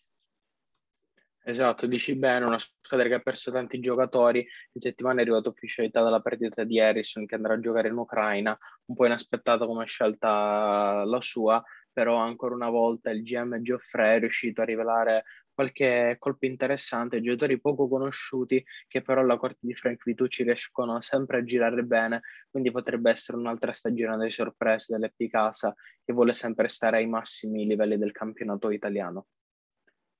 Esatto, 1.46 1.88
dici 1.88 2.16
bene, 2.16 2.46
una 2.46 2.58
squadra 2.60 3.08
che 3.08 3.16
ha 3.16 3.20
perso 3.20 3.52
tanti 3.52 3.80
giocatori, 3.80 4.40
in 4.74 4.82
settimana 4.82 5.20
è 5.20 5.22
arrivata 5.24 5.50
ufficialità 5.50 6.02
dalla 6.02 6.22
partita 6.22 6.64
di 6.64 6.80
Harrison 6.80 7.26
che 7.26 7.36
andrà 7.36 7.54
a 7.56 7.60
giocare 7.60 7.90
in 7.90 7.98
Ucraina, 7.98 8.58
un 8.86 8.96
po' 8.96 9.06
inaspettata 9.06 9.66
come 9.66 9.86
scelta 9.86 11.04
la 11.06 11.22
sua, 11.22 11.62
però 11.92 12.16
ancora 12.18 12.56
una 12.56 12.70
volta 12.70 13.10
il 13.12 13.24
GM 13.24 13.62
Geoffrey 13.62 14.16
è 14.16 14.20
riuscito 14.20 14.62
a 14.62 14.66
rivelare 14.66 15.24
qualche 15.54 16.16
colpo 16.18 16.46
interessante, 16.46 17.22
giocatori 17.22 17.60
poco 17.60 17.88
conosciuti 17.90 18.64
che 18.88 19.02
però 19.02 19.20
alla 19.22 19.38
corte 19.38 19.60
di 19.62 19.76
Frank 19.76 20.02
Vitucci 20.04 20.44
riescono 20.44 21.02
sempre 21.02 21.40
a 21.40 21.44
girare 21.44 21.84
bene, 21.84 22.22
quindi 22.50 22.72
potrebbe 22.72 23.12
essere 23.12 23.38
un'altra 23.38 23.74
stagione 23.74 24.16
delle 24.18 24.32
sorprese 24.32 24.94
dell'Epicasa 24.94 25.74
che 26.04 26.14
vuole 26.14 26.32
sempre 26.34 26.68
stare 26.70 26.98
ai 26.98 27.08
massimi 27.08 27.66
livelli 27.66 27.98
del 27.98 28.12
campionato 28.14 28.70
italiano. 28.72 29.28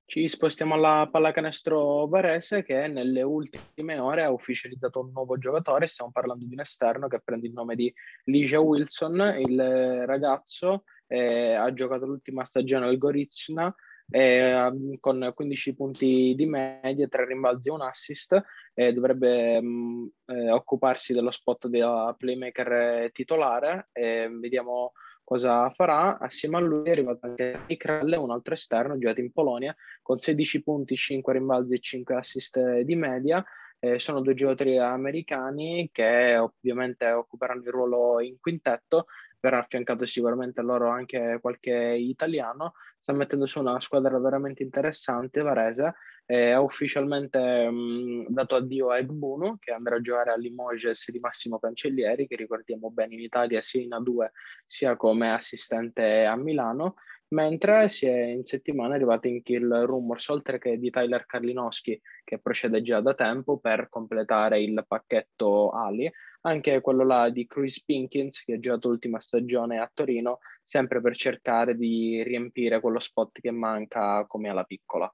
Ci 0.06 0.28
spostiamo 0.28 0.74
alla 0.74 1.08
pallacanestro 1.10 2.06
Varese 2.06 2.62
che 2.62 2.88
nelle 2.88 3.22
ultime 3.22 3.98
ore 3.98 4.22
ha 4.22 4.30
ufficializzato 4.30 5.00
un 5.00 5.10
nuovo 5.12 5.38
giocatore, 5.38 5.86
stiamo 5.86 6.10
parlando 6.12 6.44
di 6.44 6.52
un 6.52 6.60
esterno 6.60 7.08
che 7.08 7.22
prende 7.24 7.46
il 7.46 7.54
nome 7.54 7.74
di 7.74 7.92
Ligia 8.24 8.60
Wilson, 8.60 9.34
il 9.38 10.04
ragazzo 10.06 10.84
eh, 11.06 11.54
ha 11.54 11.72
giocato 11.72 12.04
l'ultima 12.04 12.44
stagione 12.44 12.86
al 12.86 12.98
Gorizna 12.98 13.74
eh, 14.10 14.70
con 15.00 15.32
15 15.34 15.74
punti 15.74 16.34
di 16.36 16.46
media, 16.46 17.08
3 17.08 17.24
rimbalzi 17.26 17.68
e 17.68 17.72
un 17.72 17.80
assist, 17.80 18.42
eh, 18.74 18.92
dovrebbe 18.92 19.60
mh, 19.60 19.66
mm, 19.66 20.06
eh, 20.26 20.50
occuparsi 20.50 21.14
dello 21.14 21.30
spot 21.30 21.66
della 21.68 22.14
playmaker 22.16 23.10
titolare, 23.10 23.88
vediamo 23.92 24.92
cosa 25.24 25.70
farà. 25.70 26.18
Assieme 26.18 26.58
a 26.58 26.60
lui 26.60 26.88
è 26.88 26.92
arrivato 26.92 27.26
anche 27.26 27.64
Nick 27.66 27.84
Relle, 27.86 28.16
un 28.16 28.30
altro 28.30 28.54
esterno, 28.54 28.98
giocato 28.98 29.20
in 29.20 29.32
Polonia, 29.32 29.74
con 30.02 30.18
16 30.18 30.62
punti, 30.62 30.94
5 30.94 31.32
rimbalzi 31.32 31.74
e 31.74 31.80
5 31.80 32.14
assist 32.14 32.80
di 32.80 32.94
media. 32.94 33.44
Eh, 33.80 33.98
sono 33.98 34.20
due 34.20 34.34
giocatori 34.34 34.78
americani 34.78 35.90
che 35.92 36.36
ovviamente 36.36 37.10
occuperanno 37.10 37.62
il 37.62 37.70
ruolo 37.70 38.20
in 38.20 38.38
quintetto, 38.40 39.06
verrà 39.40 39.58
affiancato 39.58 40.06
sicuramente 40.06 40.60
a 40.60 40.62
loro 40.62 40.88
anche 40.88 41.38
qualche 41.40 41.74
italiano. 41.74 42.74
Sta 43.04 43.12
mettendo 43.12 43.44
su 43.44 43.60
una 43.60 43.78
squadra 43.80 44.18
veramente 44.18 44.62
interessante, 44.62 45.42
Varese. 45.42 45.94
Ha 46.24 46.58
ufficialmente 46.62 47.68
mh, 47.68 48.28
dato 48.30 48.54
addio 48.54 48.88
a 48.88 48.96
Egbuno, 48.96 49.58
che 49.60 49.72
andrà 49.72 49.96
a 49.96 50.00
giocare 50.00 50.30
a 50.30 50.36
Limoges 50.36 51.10
di 51.10 51.18
Massimo 51.18 51.58
Cancellieri, 51.58 52.26
che 52.26 52.34
ricordiamo 52.34 52.90
bene 52.90 53.12
in 53.12 53.20
Italia 53.20 53.60
sia 53.60 53.82
in 53.82 53.90
A2 53.90 54.30
sia 54.64 54.96
come 54.96 55.34
assistente 55.34 56.24
a 56.24 56.34
Milano 56.36 56.94
mentre 57.34 57.88
si 57.88 58.06
è 58.06 58.22
in 58.22 58.44
settimana 58.44 58.94
arrivati 58.94 59.28
in 59.28 59.42
kill 59.42 59.84
rumors, 59.84 60.28
oltre 60.28 60.58
che 60.58 60.78
di 60.78 60.88
Tyler 60.88 61.26
Karlinowski, 61.26 62.00
che 62.22 62.38
procede 62.38 62.80
già 62.80 63.00
da 63.00 63.14
tempo 63.14 63.58
per 63.58 63.88
completare 63.88 64.62
il 64.62 64.84
pacchetto 64.86 65.70
Ali, 65.70 66.10
anche 66.42 66.80
quello 66.80 67.04
là 67.04 67.30
di 67.30 67.46
Chris 67.46 67.82
Pinkins, 67.82 68.44
che 68.44 68.54
ha 68.54 68.58
giocato 68.58 68.88
l'ultima 68.88 69.18
stagione 69.20 69.78
a 69.78 69.90
Torino, 69.92 70.38
sempre 70.64 71.00
per 71.00 71.14
cercare 71.14 71.76
di 71.76 72.22
riempire 72.22 72.80
quello 72.80 72.98
spot 72.98 73.40
che 73.40 73.50
manca 73.50 74.24
come 74.26 74.48
alla 74.48 74.64
piccola. 74.64 75.12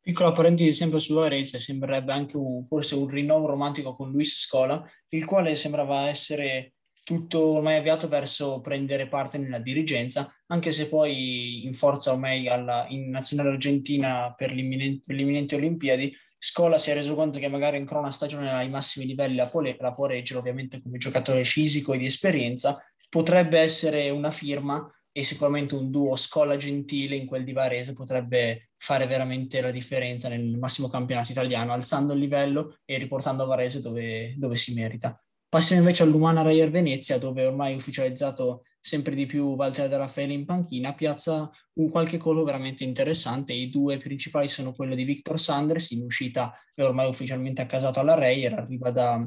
Piccola 0.00 0.32
parentesi 0.32 0.74
sempre 0.74 0.98
su 0.98 1.14
Varese, 1.14 1.58
sembrerebbe 1.58 2.12
anche 2.12 2.36
un, 2.36 2.62
forse 2.62 2.94
un 2.94 3.08
rinnovo 3.08 3.46
romantico 3.46 3.96
con 3.96 4.10
Luis 4.10 4.38
Scola, 4.38 4.86
il 5.08 5.24
quale 5.24 5.56
sembrava 5.56 6.08
essere 6.08 6.74
tutto 7.04 7.52
ormai 7.52 7.76
avviato 7.76 8.08
verso 8.08 8.60
prendere 8.60 9.08
parte 9.08 9.38
nella 9.38 9.58
dirigenza, 9.58 10.30
anche 10.48 10.72
se 10.72 10.88
poi 10.88 11.64
in 11.64 11.72
forza 11.72 12.12
ormai 12.12 12.48
alla, 12.48 12.84
in 12.88 13.08
nazionale 13.08 13.50
argentina 13.50 14.34
per, 14.34 14.48
per 14.48 15.16
le 15.16 15.22
imminenti 15.22 15.54
Olimpiadi, 15.54 16.14
Scola 16.38 16.78
si 16.78 16.90
è 16.90 16.94
reso 16.94 17.14
conto 17.14 17.38
che 17.38 17.48
magari 17.48 17.78
ancora 17.78 18.00
una 18.00 18.12
stagione 18.12 18.52
ai 18.52 18.68
massimi 18.68 19.06
livelli 19.06 19.34
la 19.34 19.46
può, 19.46 19.62
la 19.62 19.94
può 19.94 20.04
reggere, 20.04 20.38
ovviamente 20.38 20.82
come 20.82 20.98
giocatore 20.98 21.44
fisico 21.44 21.94
e 21.94 21.98
di 21.98 22.04
esperienza, 22.04 22.84
potrebbe 23.14 23.60
essere 23.60 24.10
una 24.10 24.32
firma 24.32 24.92
e 25.12 25.22
sicuramente 25.22 25.76
un 25.76 25.88
duo 25.88 26.16
Scola-Gentile 26.16 27.14
in 27.14 27.26
quel 27.26 27.44
di 27.44 27.52
Varese 27.52 27.92
potrebbe 27.92 28.70
fare 28.76 29.06
veramente 29.06 29.60
la 29.60 29.70
differenza 29.70 30.28
nel 30.28 30.58
massimo 30.58 30.88
campionato 30.88 31.30
italiano, 31.30 31.72
alzando 31.72 32.12
il 32.12 32.18
livello 32.18 32.78
e 32.84 32.98
riportando 32.98 33.46
Varese 33.46 33.80
dove, 33.80 34.34
dove 34.36 34.56
si 34.56 34.74
merita. 34.74 35.16
Passiamo 35.48 35.82
invece 35.82 36.02
all'Umana 36.02 36.42
Rayer 36.42 36.72
Venezia, 36.72 37.16
dove 37.16 37.46
ormai 37.46 37.74
è 37.74 37.76
ufficializzato 37.76 38.64
sempre 38.80 39.14
di 39.14 39.26
più 39.26 39.44
Walter 39.54 39.88
De 39.88 39.96
Raffaele 39.96 40.32
in 40.32 40.44
panchina, 40.44 40.92
piazza 40.94 41.48
un 41.74 41.90
qualche 41.90 42.18
colpo 42.18 42.42
veramente 42.42 42.82
interessante. 42.82 43.52
I 43.52 43.70
due 43.70 43.96
principali 43.98 44.48
sono 44.48 44.72
quello 44.72 44.96
di 44.96 45.04
Victor 45.04 45.38
Sanders, 45.38 45.92
in 45.92 46.02
uscita 46.02 46.52
è 46.74 46.82
ormai 46.82 47.08
ufficialmente 47.08 47.62
accasato 47.62 48.00
alla 48.00 48.14
Rayer, 48.14 48.54
arriva 48.54 48.90
da, 48.90 49.24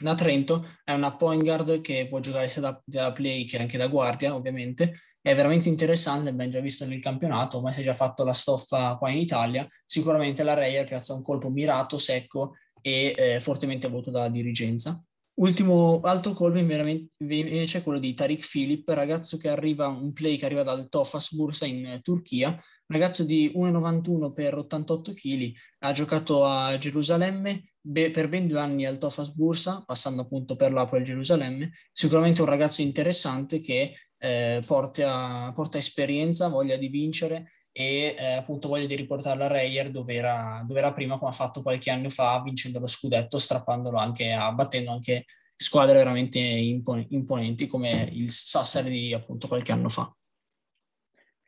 da 0.00 0.14
Trento, 0.14 0.66
è 0.84 0.92
una 0.92 1.14
point 1.16 1.42
guard 1.42 1.80
che 1.80 2.06
può 2.08 2.20
giocare 2.20 2.48
sia 2.48 2.60
da, 2.60 2.80
da 2.84 3.12
play 3.12 3.44
che 3.44 3.58
anche 3.58 3.78
da 3.78 3.86
guardia, 3.88 4.34
ovviamente. 4.34 5.00
È 5.20 5.34
veramente 5.34 5.68
interessante, 5.68 6.30
abbiamo 6.30 6.50
già 6.52 6.60
visto 6.60 6.86
nel 6.86 7.00
campionato, 7.00 7.60
ma 7.60 7.72
si 7.72 7.80
è 7.80 7.82
già 7.82 7.94
fatto 7.94 8.22
la 8.24 8.32
stoffa 8.32 8.96
qua 8.96 9.10
in 9.10 9.18
Italia. 9.18 9.66
Sicuramente 9.84 10.42
la 10.44 10.54
Rayer 10.54 10.86
piazza 10.86 11.14
un 11.14 11.22
colpo 11.22 11.50
mirato, 11.50 11.98
secco 11.98 12.54
e 12.80 13.12
eh, 13.16 13.40
fortemente 13.40 13.88
voluto 13.88 14.10
dalla 14.10 14.28
dirigenza. 14.28 15.02
Ultimo 15.38 16.00
alto 16.02 16.32
colpo 16.32 16.56
invece 16.56 17.78
è 17.78 17.82
quello 17.82 17.98
di 17.98 18.14
Tariq 18.14 18.48
Philip, 18.50 18.88
ragazzo 18.88 19.36
che 19.36 19.50
arriva, 19.50 19.86
un 19.86 20.14
play 20.14 20.38
che 20.38 20.46
arriva 20.46 20.62
dal 20.62 20.88
Tofas 20.88 21.34
Bursa 21.34 21.66
in 21.66 22.00
Turchia, 22.02 22.58
ragazzo 22.86 23.22
di 23.22 23.52
1,91 23.54 24.32
per 24.32 24.56
88 24.56 25.12
kg, 25.12 25.52
ha 25.80 25.92
giocato 25.92 26.46
a 26.46 26.78
Gerusalemme 26.78 27.74
be- 27.78 28.10
per 28.10 28.30
ben 28.30 28.46
due 28.46 28.60
anni 28.60 28.86
al 28.86 28.96
Tofas 28.96 29.34
Bursa, 29.34 29.82
passando 29.84 30.22
appunto 30.22 30.56
per 30.56 30.72
l'Apoel 30.72 31.04
Gerusalemme, 31.04 31.70
sicuramente 31.92 32.40
un 32.40 32.48
ragazzo 32.48 32.80
interessante 32.80 33.60
che 33.60 33.92
eh, 34.16 34.62
porta, 34.66 35.52
porta 35.54 35.76
esperienza, 35.76 36.48
voglia 36.48 36.76
di 36.76 36.88
vincere 36.88 37.50
e 37.78 38.16
eh, 38.18 38.32
appunto 38.32 38.68
voglia 38.68 38.86
di 38.86 38.94
riportarla 38.94 39.44
a 39.44 39.48
Reyer 39.48 39.90
dove 39.90 40.14
era, 40.14 40.64
dove 40.66 40.78
era, 40.78 40.94
prima, 40.94 41.18
come 41.18 41.30
ha 41.30 41.34
fatto 41.34 41.60
qualche 41.60 41.90
anno 41.90 42.08
fa, 42.08 42.40
vincendo 42.42 42.78
lo 42.78 42.86
scudetto, 42.86 43.38
strappandolo 43.38 43.98
anche, 43.98 44.32
a, 44.32 44.50
battendo 44.50 44.92
anche 44.92 45.26
squadre 45.54 45.96
veramente 45.96 46.38
imponenti 46.38 47.66
come 47.66 48.08
il 48.12 48.30
Sassari 48.30 48.88
di 48.88 49.12
appunto 49.12 49.46
qualche 49.46 49.72
anno 49.72 49.90
fa. 49.90 50.10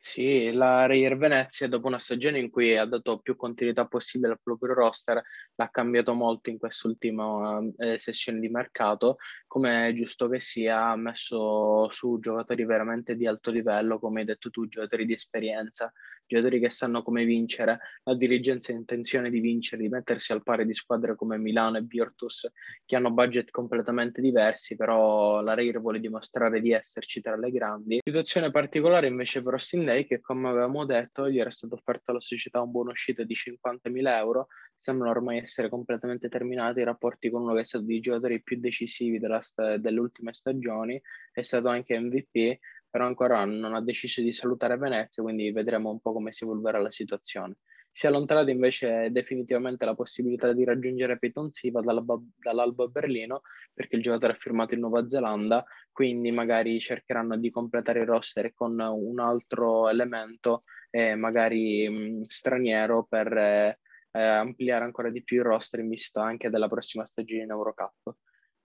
Sì, 0.01 0.51
la 0.51 0.85
Reyer 0.85 1.17
Venezia 1.17 1.67
dopo 1.67 1.87
una 1.87 1.99
stagione 1.99 2.39
in 2.39 2.49
cui 2.49 2.77
ha 2.77 2.85
dato 2.85 3.19
più 3.19 3.35
continuità 3.35 3.85
possibile 3.85 4.31
al 4.31 4.39
proprio 4.41 4.73
roster, 4.73 5.21
l'ha 5.55 5.69
cambiato 5.69 6.13
molto 6.13 6.49
in 6.49 6.57
quest'ultima 6.57 7.59
eh, 7.77 7.99
sessione 7.99 8.39
di 8.39 8.47
mercato, 8.47 9.17
come 9.45 9.89
è 9.89 9.93
giusto 9.93 10.29
che 10.29 10.39
sia, 10.39 10.85
ha 10.85 10.95
messo 10.95 11.89
su 11.89 12.17
giocatori 12.21 12.63
veramente 12.65 13.15
di 13.15 13.27
alto 13.27 13.51
livello, 13.51 13.99
come 13.99 14.21
hai 14.21 14.25
detto 14.25 14.49
tu, 14.49 14.69
giocatori 14.69 15.05
di 15.05 15.13
esperienza, 15.13 15.91
giocatori 16.29 16.59
che 16.59 16.69
sanno 16.69 17.01
come 17.01 17.25
vincere, 17.25 17.79
la 18.03 18.15
dirigenza 18.15 18.71
ha 18.71 18.75
intenzione 18.75 19.31
di 19.31 19.39
vincere, 19.39 19.81
di 19.81 19.89
mettersi 19.89 20.31
al 20.31 20.43
pari 20.43 20.65
di 20.65 20.75
squadre 20.75 21.15
come 21.15 21.39
Milano 21.39 21.77
e 21.77 21.81
Virtus, 21.81 22.47
che 22.85 22.95
hanno 22.95 23.11
budget 23.11 23.49
completamente 23.49 24.21
diversi, 24.21 24.75
però 24.75 25.41
la 25.41 25.55
Reyer 25.55 25.81
vuole 25.81 25.99
dimostrare 25.99 26.61
di 26.61 26.71
esserci 26.71 27.19
tra 27.19 27.35
le 27.35 27.49
grandi. 27.49 27.99
Situazione 28.03 28.51
particolare 28.51 29.07
invece 29.07 29.41
per 29.41 29.53
Austin 29.53 29.83
lei 29.83 30.05
che 30.05 30.19
come 30.21 30.49
avevamo 30.49 30.85
detto 30.85 31.27
gli 31.29 31.39
era 31.39 31.49
stato 31.49 31.73
offerto 31.73 32.11
alla 32.11 32.19
società 32.19 32.61
un 32.61 32.69
buono 32.69 32.91
uscita 32.91 33.23
di 33.23 33.33
50.000 33.33 34.17
euro, 34.17 34.47
sembrano 34.75 35.11
ormai 35.11 35.39
essere 35.39 35.67
completamente 35.67 36.29
terminati 36.29 36.79
i 36.79 36.83
rapporti 36.83 37.31
con 37.31 37.41
uno 37.41 37.55
che 37.55 37.61
è 37.61 37.65
stato 37.65 37.85
dei 37.85 37.99
giocatori 37.99 38.41
più 38.43 38.59
decisivi 38.59 39.19
sta- 39.39 39.77
delle 39.77 39.99
ultime 39.99 40.31
stagioni, 40.31 41.01
è 41.31 41.41
stato 41.41 41.69
anche 41.69 41.99
MVP, 41.99 42.59
però 42.89 43.05
ancora 43.05 43.45
non 43.45 43.73
ha 43.75 43.81
deciso 43.81 44.21
di 44.21 44.33
salutare 44.33 44.77
Venezia, 44.77 45.23
quindi 45.23 45.51
vedremo 45.51 45.89
un 45.89 45.99
po' 45.99 46.13
come 46.13 46.31
si 46.31 46.43
evolverà 46.43 46.79
la 46.79 46.91
situazione. 46.91 47.57
Si 47.91 48.05
è 48.05 48.09
allontanata 48.09 48.51
invece 48.51 49.09
definitivamente 49.11 49.83
la 49.83 49.95
possibilità 49.95 50.53
di 50.53 50.63
raggiungere 50.63 51.17
Peyton 51.17 51.51
Siva 51.51 51.81
dall'Alba, 51.81 52.19
dall'Alba 52.37 52.87
Berlino 52.87 53.41
perché 53.73 53.95
il 53.95 54.03
giocatore 54.03 54.33
ha 54.33 54.35
firmato 54.35 54.73
in 54.73 54.81
Nuova 54.81 55.07
Zelanda, 55.07 55.65
quindi 55.91 56.31
magari 56.31 56.79
cercheranno 56.79 57.37
di 57.37 57.49
completare 57.49 58.01
il 58.01 58.05
roster 58.05 58.53
con 58.53 58.79
un 58.79 59.19
altro 59.19 59.89
elemento, 59.89 60.63
eh, 60.91 61.15
magari 61.15 61.89
mh, 61.89 62.23
straniero, 62.27 63.05
per 63.05 63.35
eh, 63.37 63.77
ampliare 64.11 64.85
ancora 64.85 65.09
di 65.09 65.23
più 65.23 65.37
il 65.37 65.45
roster 65.45 65.79
in 65.79 65.89
vista 65.89 66.23
anche 66.23 66.49
della 66.49 66.67
prossima 66.67 67.05
stagione 67.05 67.43
in 67.43 67.51
Eurocup. 67.51 68.15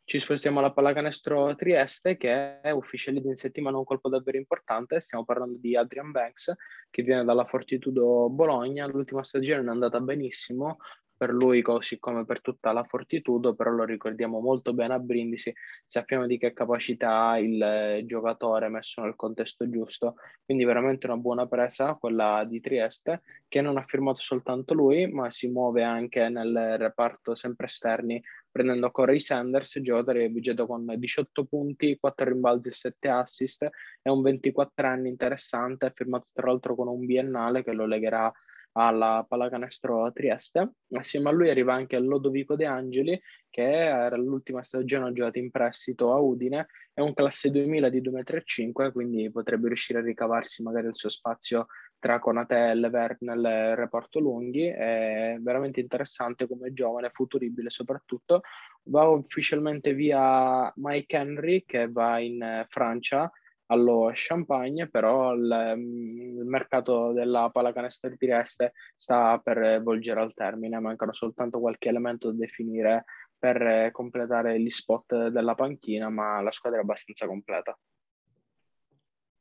Ci 0.06 0.20
spostiamo 0.20 0.58
alla 0.58 0.70
pallacanestro 0.70 1.54
Trieste 1.54 2.18
che 2.18 2.60
è 2.60 2.70
ufficializzato 2.70 3.30
in 3.30 3.36
settimana 3.36 3.78
un 3.78 3.84
colpo 3.84 4.10
davvero 4.10 4.36
importante. 4.36 5.00
Stiamo 5.00 5.24
parlando 5.24 5.56
di 5.58 5.74
Adrian 5.76 6.10
Banks 6.10 6.54
che 6.90 7.02
viene 7.02 7.24
dalla 7.24 7.46
Fortitudo 7.46 8.28
Bologna. 8.28 8.86
L'ultima 8.86 9.24
stagione 9.24 9.66
è 9.66 9.70
andata 9.70 10.00
benissimo 10.00 10.76
per 11.24 11.32
lui 11.32 11.62
così 11.62 11.98
come 11.98 12.26
per 12.26 12.42
tutta 12.42 12.70
la 12.72 12.84
Fortitudo, 12.84 13.54
però 13.54 13.70
lo 13.70 13.84
ricordiamo 13.84 14.40
molto 14.40 14.74
bene 14.74 14.92
a 14.92 14.98
Brindisi, 14.98 15.50
sappiamo 15.82 16.26
di 16.26 16.36
che 16.36 16.52
capacità 16.52 17.28
ha 17.28 17.38
il 17.38 18.02
giocatore 18.04 18.68
messo 18.68 19.00
nel 19.00 19.16
contesto 19.16 19.66
giusto, 19.70 20.16
quindi 20.44 20.64
veramente 20.64 21.06
una 21.06 21.16
buona 21.16 21.46
presa 21.46 21.94
quella 21.94 22.44
di 22.44 22.60
Trieste, 22.60 23.22
che 23.48 23.62
non 23.62 23.78
ha 23.78 23.84
firmato 23.86 24.20
soltanto 24.20 24.74
lui, 24.74 25.10
ma 25.10 25.30
si 25.30 25.48
muove 25.48 25.82
anche 25.82 26.28
nel 26.28 26.76
reparto 26.76 27.34
sempre 27.34 27.64
esterni, 27.64 28.22
prendendo 28.50 28.90
Corey 28.90 29.18
Sanders, 29.18 29.80
giocatore 29.80 30.30
che 30.30 30.66
con 30.66 30.84
18 30.94 31.44
punti, 31.46 31.96
4 31.96 32.28
rimbalzi 32.28 32.68
e 32.68 32.72
7 32.72 33.08
assist, 33.08 33.70
è 34.02 34.10
un 34.10 34.20
24 34.20 34.86
anni 34.86 35.08
interessante, 35.08 35.90
firmato 35.94 36.26
tra 36.34 36.48
l'altro 36.48 36.74
con 36.74 36.88
un 36.88 37.06
biennale 37.06 37.64
che 37.64 37.72
lo 37.72 37.86
legherà 37.86 38.30
alla 38.76 39.24
Pallacanestro 39.28 40.10
Trieste. 40.12 40.72
Assieme 40.92 41.28
a 41.28 41.32
lui 41.32 41.50
arriva 41.50 41.74
anche 41.74 41.98
Lodovico 41.98 42.56
De 42.56 42.66
Angeli, 42.66 43.20
che 43.50 43.62
era 43.62 44.16
l'ultima 44.16 44.62
stagione 44.62 45.12
giocato 45.12 45.38
in 45.38 45.50
prestito 45.50 46.12
a 46.12 46.18
Udine, 46.18 46.66
è 46.92 47.00
un 47.00 47.12
classe 47.14 47.50
2000 47.50 47.88
di 47.88 48.00
2,35 48.00 48.88
m, 48.88 48.92
quindi 48.92 49.30
potrebbe 49.30 49.68
riuscire 49.68 49.98
a 49.98 50.02
ricavarsi 50.02 50.62
magari 50.62 50.88
il 50.88 50.96
suo 50.96 51.08
spazio 51.08 51.66
tra 51.98 52.18
Conate 52.18 52.70
e 52.70 52.74
Levert 52.74 53.20
nel 53.20 53.74
reparto 53.76 54.20
lunghi. 54.20 54.66
È 54.66 55.36
veramente 55.40 55.80
interessante 55.80 56.46
come 56.46 56.72
giovane, 56.72 57.10
futuribile 57.12 57.70
soprattutto. 57.70 58.42
Va 58.84 59.08
ufficialmente 59.08 59.94
via 59.94 60.72
Mike 60.76 61.16
Henry, 61.16 61.64
che 61.64 61.90
va 61.90 62.18
in 62.18 62.64
Francia 62.68 63.30
allo 63.66 64.10
Champagne, 64.14 64.88
però 64.88 65.32
il, 65.32 65.74
mm, 65.76 66.38
il 66.38 66.44
mercato 66.44 67.12
della 67.12 67.50
pallacanestro 67.50 68.10
di 68.10 68.16
Trieste 68.16 68.72
sta 68.96 69.38
per 69.42 69.82
volgere 69.82 70.20
al 70.20 70.34
termine, 70.34 70.80
mancano 70.80 71.12
soltanto 71.12 71.60
qualche 71.60 71.88
elemento 71.88 72.30
da 72.30 72.38
definire 72.38 73.04
per 73.38 73.90
completare 73.90 74.60
gli 74.60 74.70
spot 74.70 75.28
della 75.28 75.54
panchina, 75.54 76.08
ma 76.08 76.40
la 76.40 76.50
squadra 76.50 76.78
è 76.80 76.82
abbastanza 76.82 77.26
completa. 77.26 77.78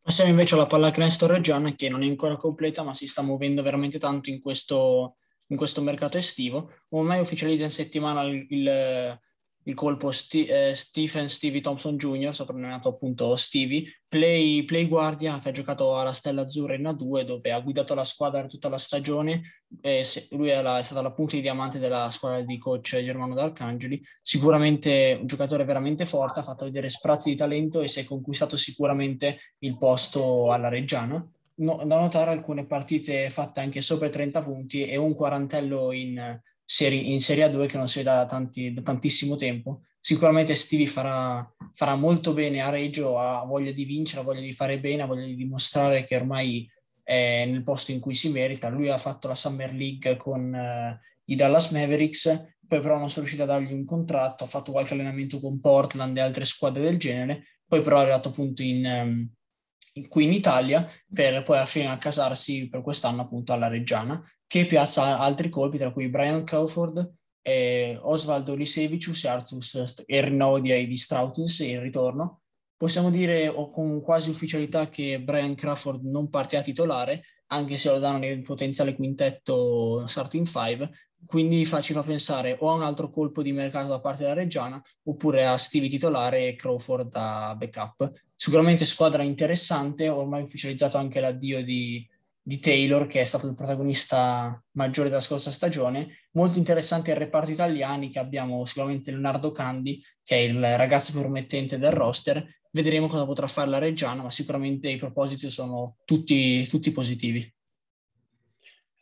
Passiamo 0.01 0.29
invece 0.29 0.55
alla 0.55 0.67
pallacanestro 0.67 1.27
Reggiana 1.27 1.71
che 1.71 1.87
non 1.87 2.03
è 2.03 2.07
ancora 2.07 2.35
completa, 2.35 2.83
ma 2.83 2.93
si 2.93 3.07
sta 3.07 3.21
muovendo 3.21 3.61
veramente 3.61 3.99
tanto 3.99 4.29
in 4.29 4.41
questo, 4.41 5.15
in 5.47 5.55
questo 5.55 5.81
mercato 5.81 6.17
estivo. 6.17 6.73
Ormai 6.89 7.21
ufficializza 7.21 7.63
in 7.63 7.69
settimana 7.69 8.23
il, 8.23 8.45
il 8.49 9.19
il 9.65 9.73
colpo 9.73 10.11
Sti- 10.11 10.45
eh, 10.45 10.73
Stephen 10.75 11.29
Stevie 11.29 11.61
Thompson 11.61 11.97
Jr., 11.97 12.33
soprannominato 12.33 12.89
appunto 12.89 13.35
Stevie, 13.35 14.01
play, 14.07 14.63
play 14.63 14.87
guardia 14.87 15.39
che 15.39 15.49
ha 15.49 15.51
giocato 15.51 15.97
alla 15.97 16.13
Stella 16.13 16.41
Azzurra 16.41 16.75
in 16.75 16.83
A2 16.83 17.21
dove 17.21 17.51
ha 17.51 17.59
guidato 17.59 17.93
la 17.93 18.03
squadra 18.03 18.45
tutta 18.47 18.69
la 18.69 18.77
stagione. 18.77 19.41
Se, 19.81 20.27
lui 20.31 20.49
è, 20.49 20.61
la, 20.61 20.79
è, 20.79 20.83
stata 20.83 21.01
la 21.01 21.11
punta 21.11 21.35
di 21.35 21.41
diamante 21.41 21.79
della 21.79 22.11
squadra 22.11 22.41
di 22.41 22.57
coach 22.57 23.01
Germano 23.01 23.33
D'Arcangeli. 23.33 24.01
Sicuramente 24.21 25.17
un 25.19 25.25
giocatore 25.25 25.65
veramente 25.65 26.05
forte, 26.05 26.41
ha 26.41 26.43
fatto 26.43 26.65
vedere 26.65 26.89
sprazzi 26.89 27.29
di 27.29 27.35
talento 27.35 27.81
e 27.81 27.87
si 27.87 27.99
è 27.99 28.03
conquistato 28.03 28.57
sicuramente 28.57 29.39
il 29.59 29.77
posto 29.77 30.51
alla 30.51 30.69
Reggiana. 30.69 31.25
No, 31.55 31.83
da 31.85 31.99
notare 31.99 32.31
alcune 32.31 32.65
partite 32.65 33.29
fatte 33.29 33.59
anche 33.59 33.81
sopra 33.81 34.07
i 34.07 34.11
30 34.11 34.41
punti 34.41 34.85
e 34.85 34.97
un 34.97 35.13
quarantello 35.13 35.91
in 35.91 36.41
seri- 36.73 37.11
in 37.11 37.21
Serie 37.21 37.45
A2 37.45 37.67
che 37.67 37.77
non 37.77 37.87
si 37.87 37.99
vede 37.99 38.15
da, 38.15 38.25
tanti, 38.25 38.73
da 38.73 38.81
tantissimo 38.81 39.35
tempo. 39.35 39.81
Sicuramente 39.99 40.55
Stevie 40.55 40.87
farà, 40.87 41.47
farà, 41.73 41.95
molto 41.95 42.33
bene 42.33 42.61
a 42.61 42.69
Reggio, 42.69 43.19
ha 43.19 43.45
voglia 43.45 43.71
di 43.71 43.85
vincere, 43.85 44.21
ha 44.21 44.23
voglia 44.23 44.41
di 44.41 44.53
fare 44.53 44.79
bene, 44.79 45.03
ha 45.03 45.05
voglia 45.05 45.25
di 45.25 45.35
dimostrare 45.35 46.03
che 46.03 46.15
ormai 46.15 46.67
è 47.03 47.45
nel 47.45 47.63
posto 47.63 47.91
in 47.91 47.99
cui 47.99 48.15
si 48.15 48.29
merita. 48.31 48.69
Lui 48.69 48.89
ha 48.89 48.97
fatto 48.97 49.27
la 49.27 49.35
Summer 49.35 49.71
League 49.71 50.17
con 50.17 50.51
uh, 50.51 50.97
i 51.25 51.35
Dallas 51.35 51.69
Mavericks, 51.69 52.55
poi 52.67 52.81
però 52.81 52.97
non 52.97 53.09
sono 53.09 53.25
riuscito 53.25 53.43
a 53.43 53.53
dargli 53.53 53.71
un 53.71 53.85
contratto, 53.85 54.43
ha 54.43 54.47
fatto 54.47 54.71
qualche 54.71 54.93
allenamento 54.93 55.39
con 55.39 55.59
Portland 55.59 56.17
e 56.17 56.21
altre 56.21 56.43
squadre 56.43 56.81
del 56.81 56.97
genere, 56.97 57.59
poi 57.67 57.81
però 57.81 57.99
è 57.99 58.01
arrivato 58.01 58.29
appunto 58.29 58.63
in, 58.63 58.83
um, 58.83 60.07
qui 60.07 60.23
in 60.23 60.33
Italia 60.33 60.89
per 61.13 61.43
poi 61.43 61.57
alla 61.57 61.65
fine 61.67 61.85
accasarsi 61.85 62.67
per 62.67 62.81
quest'anno 62.81 63.21
appunto 63.21 63.53
alla 63.53 63.67
Reggiana 63.67 64.19
che 64.53 64.67
piazza 64.67 65.17
altri 65.17 65.49
colpi 65.49 65.79
tra 65.79 65.91
cui 65.91 66.09
Brian 66.09 66.43
Crawford, 66.43 67.11
eh, 67.41 67.97
Osvaldo 67.99 68.53
Lisevicius 68.53 69.23
e 69.23 69.27
Artus 69.27 70.03
e 70.05 70.17
il 70.17 70.23
rinnovo 70.25 70.59
direi 70.59 70.85
di 70.85 70.95
Strautins 70.95 71.57
in 71.61 71.81
ritorno. 71.81 72.41
Possiamo 72.77 73.09
dire 73.09 73.47
o 73.47 73.71
con 73.71 73.99
quasi 74.03 74.29
ufficialità 74.29 74.89
che 74.89 75.19
Brian 75.19 75.55
Crawford 75.55 76.05
non 76.05 76.29
partirà 76.29 76.61
titolare, 76.61 77.23
anche 77.47 77.77
se 77.77 77.89
lo 77.89 77.97
danno 77.97 78.19
nel 78.19 78.43
potenziale 78.43 78.93
quintetto 78.93 80.05
starting 80.05 80.45
five, 80.45 80.87
quindi 81.25 81.65
fa, 81.65 81.81
ci 81.81 81.93
fa 81.93 82.03
pensare 82.03 82.55
o 82.59 82.69
a 82.69 82.73
un 82.75 82.83
altro 82.83 83.09
colpo 83.09 83.41
di 83.41 83.53
mercato 83.53 83.87
da 83.87 84.01
parte 84.01 84.21
della 84.21 84.35
Reggiana 84.35 84.79
oppure 85.05 85.47
a 85.47 85.57
Stevie 85.57 85.89
titolare 85.89 86.49
e 86.49 86.55
Crawford 86.55 87.09
da 87.09 87.55
backup. 87.57 88.11
Sicuramente 88.35 88.85
squadra 88.85 89.23
interessante, 89.23 90.09
ormai 90.09 90.43
ufficializzato 90.43 90.99
anche 90.99 91.19
l'addio 91.19 91.63
di, 91.63 92.07
di 92.45 92.59
Taylor, 92.59 93.07
che 93.07 93.21
è 93.21 93.23
stato 93.23 93.47
il 93.47 93.53
protagonista 93.53 94.61
maggiore 94.71 95.07
della 95.07 95.21
scorsa 95.21 95.49
stagione. 95.49 96.27
Molto 96.33 96.57
interessante 96.57 97.11
il 97.11 97.17
reparto 97.17 97.51
italiani, 97.51 98.09
che 98.09 98.19
abbiamo 98.19 98.65
sicuramente 98.65 99.11
Leonardo 99.11 99.51
Candi, 99.51 100.03
che 100.21 100.35
è 100.35 100.39
il 100.39 100.77
ragazzo 100.77 101.13
promettente 101.13 101.79
del 101.79 101.91
roster. 101.91 102.45
Vedremo 102.69 103.07
cosa 103.07 103.25
potrà 103.25 103.47
fare 103.47 103.69
la 103.69 103.77
Reggiana, 103.77 104.23
ma 104.23 104.29
sicuramente 104.29 104.89
i 104.89 104.97
propositi 104.97 105.49
sono 105.49 105.95
tutti, 106.03 106.67
tutti 106.67 106.91
positivi. 106.91 107.51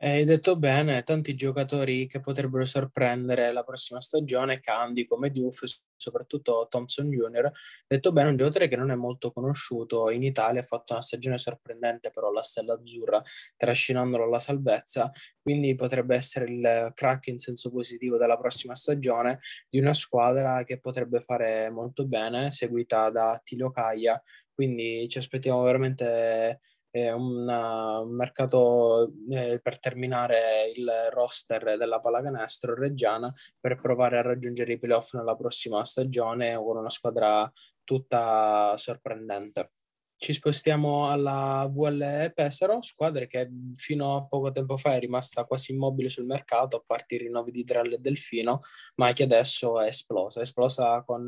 Hai 0.03 0.23
detto 0.25 0.57
bene, 0.57 1.03
tanti 1.03 1.35
giocatori 1.35 2.07
che 2.07 2.19
potrebbero 2.19 2.65
sorprendere 2.65 3.51
la 3.51 3.63
prossima 3.63 4.01
stagione, 4.01 4.59
Candy 4.59 5.05
come 5.05 5.29
Diouf, 5.29 5.63
soprattutto 5.95 6.65
Thompson 6.71 7.07
Jr. 7.11 7.51
Detto 7.85 8.11
bene, 8.11 8.29
un 8.29 8.35
giocatore 8.35 8.67
che 8.67 8.75
non 8.75 8.89
è 8.89 8.95
molto 8.95 9.31
conosciuto 9.31 10.09
in 10.09 10.23
Italia, 10.23 10.61
ha 10.61 10.63
fatto 10.63 10.93
una 10.93 11.03
stagione 11.03 11.37
sorprendente 11.37 12.09
però 12.09 12.31
la 12.31 12.41
Stella 12.41 12.73
Azzurra, 12.73 13.21
trascinandolo 13.55 14.23
alla 14.23 14.39
salvezza, 14.39 15.11
quindi 15.39 15.75
potrebbe 15.75 16.15
essere 16.15 16.45
il 16.45 16.91
crack 16.95 17.27
in 17.27 17.37
senso 17.37 17.69
positivo 17.69 18.17
della 18.17 18.37
prossima 18.37 18.75
stagione 18.75 19.41
di 19.69 19.77
una 19.77 19.93
squadra 19.93 20.63
che 20.63 20.79
potrebbe 20.79 21.19
fare 21.19 21.69
molto 21.69 22.07
bene, 22.07 22.49
seguita 22.49 23.11
da 23.11 23.39
Tilo 23.43 23.69
Caia, 23.69 24.19
quindi 24.51 25.07
ci 25.09 25.19
aspettiamo 25.19 25.61
veramente 25.61 26.59
una, 26.91 27.99
un 27.99 28.13
mercato 28.13 29.13
eh, 29.29 29.59
per 29.61 29.79
terminare 29.79 30.71
il 30.75 30.89
roster 31.11 31.77
della 31.77 31.99
pallacanestro 31.99 32.75
reggiana 32.75 33.33
per 33.59 33.75
provare 33.75 34.17
a 34.17 34.21
raggiungere 34.21 34.73
i 34.73 34.79
playoff 34.79 35.13
nella 35.13 35.35
prossima 35.35 35.85
stagione 35.85 36.55
con 36.55 36.77
una 36.77 36.89
squadra 36.89 37.49
tutta 37.83 38.75
sorprendente. 38.77 39.71
Ci 40.17 40.33
spostiamo 40.33 41.09
alla 41.09 41.67
VL 41.67 42.31
Pesaro, 42.35 42.83
squadra 42.83 43.25
che 43.25 43.49
fino 43.73 44.17
a 44.17 44.25
poco 44.27 44.51
tempo 44.51 44.77
fa 44.77 44.93
è 44.93 44.99
rimasta 44.99 45.45
quasi 45.45 45.71
immobile 45.71 46.11
sul 46.11 46.27
mercato, 46.27 46.77
a 46.77 46.83
parte 46.85 47.15
i 47.15 47.17
rinnovi 47.17 47.49
di 47.49 47.63
Trell 47.63 47.93
e 47.93 47.97
Delfino, 47.97 48.61
ma 48.97 49.13
che 49.13 49.23
adesso 49.23 49.81
è 49.81 49.87
esplosa. 49.87 50.39
È 50.39 50.43
esplosa 50.43 51.01
con 51.03 51.27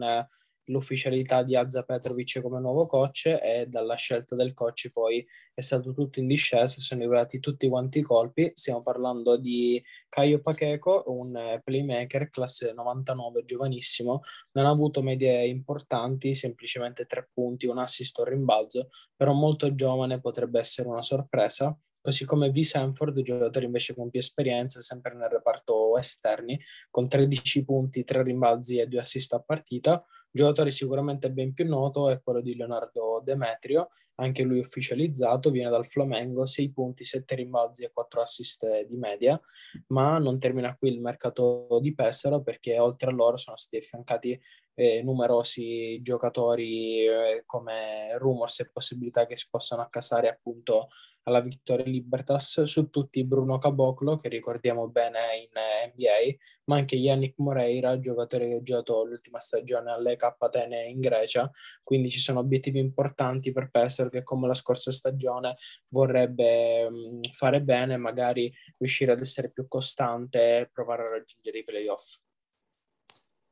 l'ufficialità 0.66 1.44
di 1.44 1.56
Azza 1.56 1.84
Petrovic 1.84 2.42
come 2.42 2.60
nuovo 2.60 2.86
coach 2.88 3.26
e 3.26 3.66
dalla 3.68 3.96
scelta 3.96 4.36
del 4.36 4.54
coach 4.54 4.90
poi 4.92 5.26
è 5.54 5.62
stato 5.62 5.94
tutto 5.94 6.20
in 6.20 6.28
discesa, 6.28 6.80
sono 6.80 7.02
arrivati 7.02 7.40
tutti 7.40 7.68
quanti 7.68 8.00
i 8.00 8.02
colpi. 8.02 8.52
Stiamo 8.54 8.82
parlando 8.82 9.38
di 9.38 9.84
Caio 10.10 10.42
Pacheco, 10.42 11.04
un 11.08 11.60
playmaker 11.64 12.30
classe 12.30 12.74
99, 12.74 13.46
giovanissimo, 13.46 14.22
non 14.54 14.66
ha 14.66 14.70
avuto 14.70 15.02
medie 15.02 15.46
importanti, 15.46 16.36
semplicemente 16.36 17.06
tre 17.06 17.30
punti, 17.34 17.68
un 17.68 17.78
assist 17.78 18.18
o 18.20 18.24
rimbalzo, 18.24 18.90
però 19.16 19.34
molto 19.34 19.74
giovane 19.76 20.20
potrebbe 20.20 20.60
essere 20.60 20.88
una 20.88 21.04
sorpresa 21.04 21.78
così 22.04 22.26
come 22.26 22.52
V. 22.52 22.60
Sanford, 22.60 23.22
giocatore 23.22 23.66
invece 23.66 23.96
con 23.96 24.10
più 24.10 24.20
esperienza, 24.20 24.82
sempre 24.82 25.16
nel 25.16 25.30
reparto 25.30 25.98
esterni, 25.98 26.60
con 26.90 27.08
13 27.08 27.64
punti, 27.64 28.04
3 28.04 28.24
rimbalzi 28.24 28.78
e 28.78 28.88
2 28.88 29.00
assist 29.00 29.32
a 29.34 29.40
partita. 29.40 30.06
Giocatore 30.36 30.72
sicuramente 30.72 31.32
ben 31.32 31.54
più 31.54 31.68
noto 31.68 32.10
è 32.10 32.20
quello 32.22 32.42
di 32.42 32.56
Leonardo 32.56 33.22
Demetrio, 33.24 33.90
anche 34.16 34.44
lui 34.44 34.60
ufficializzato, 34.60 35.50
viene 35.50 35.70
dal 35.70 35.86
Flamengo, 35.86 36.46
6 36.46 36.72
punti, 36.72 37.04
7 37.04 37.36
rimbalzi 37.36 37.84
e 37.84 37.92
4 37.92 38.22
assist 38.22 38.86
di 38.86 38.96
media, 38.96 39.40
ma 39.88 40.18
non 40.20 40.40
termina 40.40 40.76
qui 40.76 40.90
il 40.92 41.02
mercato 41.02 41.80
di 41.82 41.94
Pesaro 41.94 42.42
perché 42.42 42.78
oltre 42.80 43.10
a 43.10 43.14
loro 43.14 43.38
sono 43.38 43.58
stati 43.58 43.78
affiancati 43.78 44.40
eh, 44.76 45.04
numerosi 45.04 46.02
giocatori 46.02 47.06
eh, 47.06 47.44
come 47.46 48.18
rumors 48.18 48.60
e 48.62 48.70
possibilità 48.72 49.26
che 49.26 49.38
si 49.38 49.48
possano 49.50 49.82
accasare 49.82 50.30
appunto 50.30 50.88
alla 51.24 51.42
Vittoria 51.42 51.86
Libertas. 51.86 52.64
Su 52.64 52.90
tutti 52.90 53.26
Bruno 53.26 53.58
Caboclo, 53.58 54.18
che 54.18 54.30
ricordiamo 54.30 54.88
bene 54.90 55.20
in 55.42 55.94
NBA, 55.94 56.36
ma 56.66 56.78
anche 56.78 56.96
Yannick 56.96 57.38
Moreira, 57.38 58.00
giocatore 58.00 58.48
che 58.48 58.56
ha 58.56 58.62
giocato 58.62 59.04
l'ultima 59.04 59.40
stagione 59.40 59.92
alle 59.92 60.16
K 60.16 60.36
Atene 60.38 60.86
in 60.86 61.00
Grecia, 61.00 61.50
quindi 61.84 62.10
ci 62.10 62.20
sono 62.20 62.40
obiettivi 62.40 62.80
importanti 62.80 63.52
per 63.52 63.70
Pesaro 64.04 64.10
che 64.10 64.24
come 64.24 64.48
la 64.48 64.54
scorsa 64.54 64.92
stagione 64.92 65.58
vorrebbe 65.90 66.90
mh, 66.90 67.32
fare 67.32 67.62
bene, 67.62 67.98
magari 67.98 68.54
riuscire 68.78 69.12
ad 69.12 69.20
essere 69.20 69.52
più 69.52 69.68
costante 69.68 70.60
e 70.60 70.70
provare 70.72 71.04
a 71.04 71.10
raggiungere 71.12 71.60
i 71.60 71.64
playoff. 71.64 72.18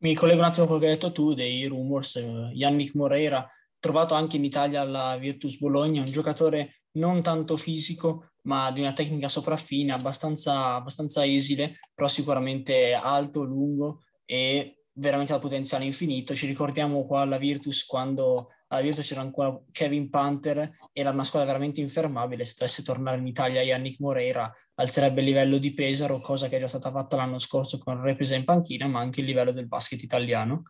Mi 0.04 0.16
collego 0.16 0.40
un 0.40 0.46
attimo 0.46 0.64
a 0.64 0.68
quello 0.68 0.82
che 0.82 0.88
hai 0.88 0.94
detto 0.94 1.12
tu 1.12 1.34
dei 1.34 1.66
rumors, 1.66 2.16
Yannick 2.54 2.96
Moreira 2.96 3.48
trovato 3.80 4.14
anche 4.14 4.38
in 4.38 4.44
Italia 4.44 4.82
alla 4.82 5.18
Virtus 5.18 5.58
Bologna, 5.60 6.02
un 6.02 6.12
giocatore 6.12 6.84
non 6.94 7.22
tanto 7.22 7.58
fisico, 7.58 8.32
ma 8.44 8.72
di 8.72 8.80
una 8.80 8.94
tecnica 8.94 9.28
sopraffine, 9.28 9.94
abbastanza, 9.94 10.76
abbastanza 10.76 11.26
esile, 11.26 11.80
però 11.94 12.08
sicuramente 12.08 12.94
alto, 12.94 13.44
lungo 13.44 14.04
e 14.26 14.86
veramente 14.94 15.34
da 15.34 15.40
potenziale 15.40 15.86
infinito. 15.86 16.36
Ci 16.36 16.48
ricordiamo 16.48 17.06
qua 17.06 17.22
alla 17.22 17.38
Virtus 17.38 17.86
quando 17.86 18.48
alla 18.72 18.92
c'era 18.92 19.22
ancora 19.22 19.58
Kevin 19.72 20.10
Panther, 20.10 20.72
era 20.94 21.10
una 21.10 21.24
squadra 21.24 21.48
veramente 21.48 21.82
infermabile, 21.82 22.46
se 22.46 22.56
dovesse 22.58 22.84
tornare 22.84 23.18
in 23.18 23.28
Italia 23.28 23.62
Yannick 23.62 24.00
Moreira 24.00 24.52
alzerebbe 24.76 25.20
il 25.20 25.28
livello 25.28 25.58
di 25.58 25.74
Pesaro, 25.74 26.20
cosa 26.20 26.48
che 26.48 26.58
è 26.58 26.60
già 26.60 26.68
stata 26.68 26.92
fatta 26.92 27.18
l'anno 27.18 27.38
scorso 27.38 27.78
con 27.78 28.02
ripresa 28.02 28.36
in 28.36 28.46
panchina, 28.46 28.88
ma 28.88 29.00
anche 29.00 29.20
il 29.20 29.26
livello 29.26 29.52
del 29.52 29.68
basket 29.68 30.02
italiano 30.02 30.64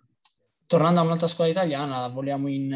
tornando 0.72 1.02
a 1.02 1.04
un'altra 1.04 1.28
squadra 1.28 1.52
italiana, 1.52 2.08
vogliamo 2.08 2.48
in, 2.48 2.72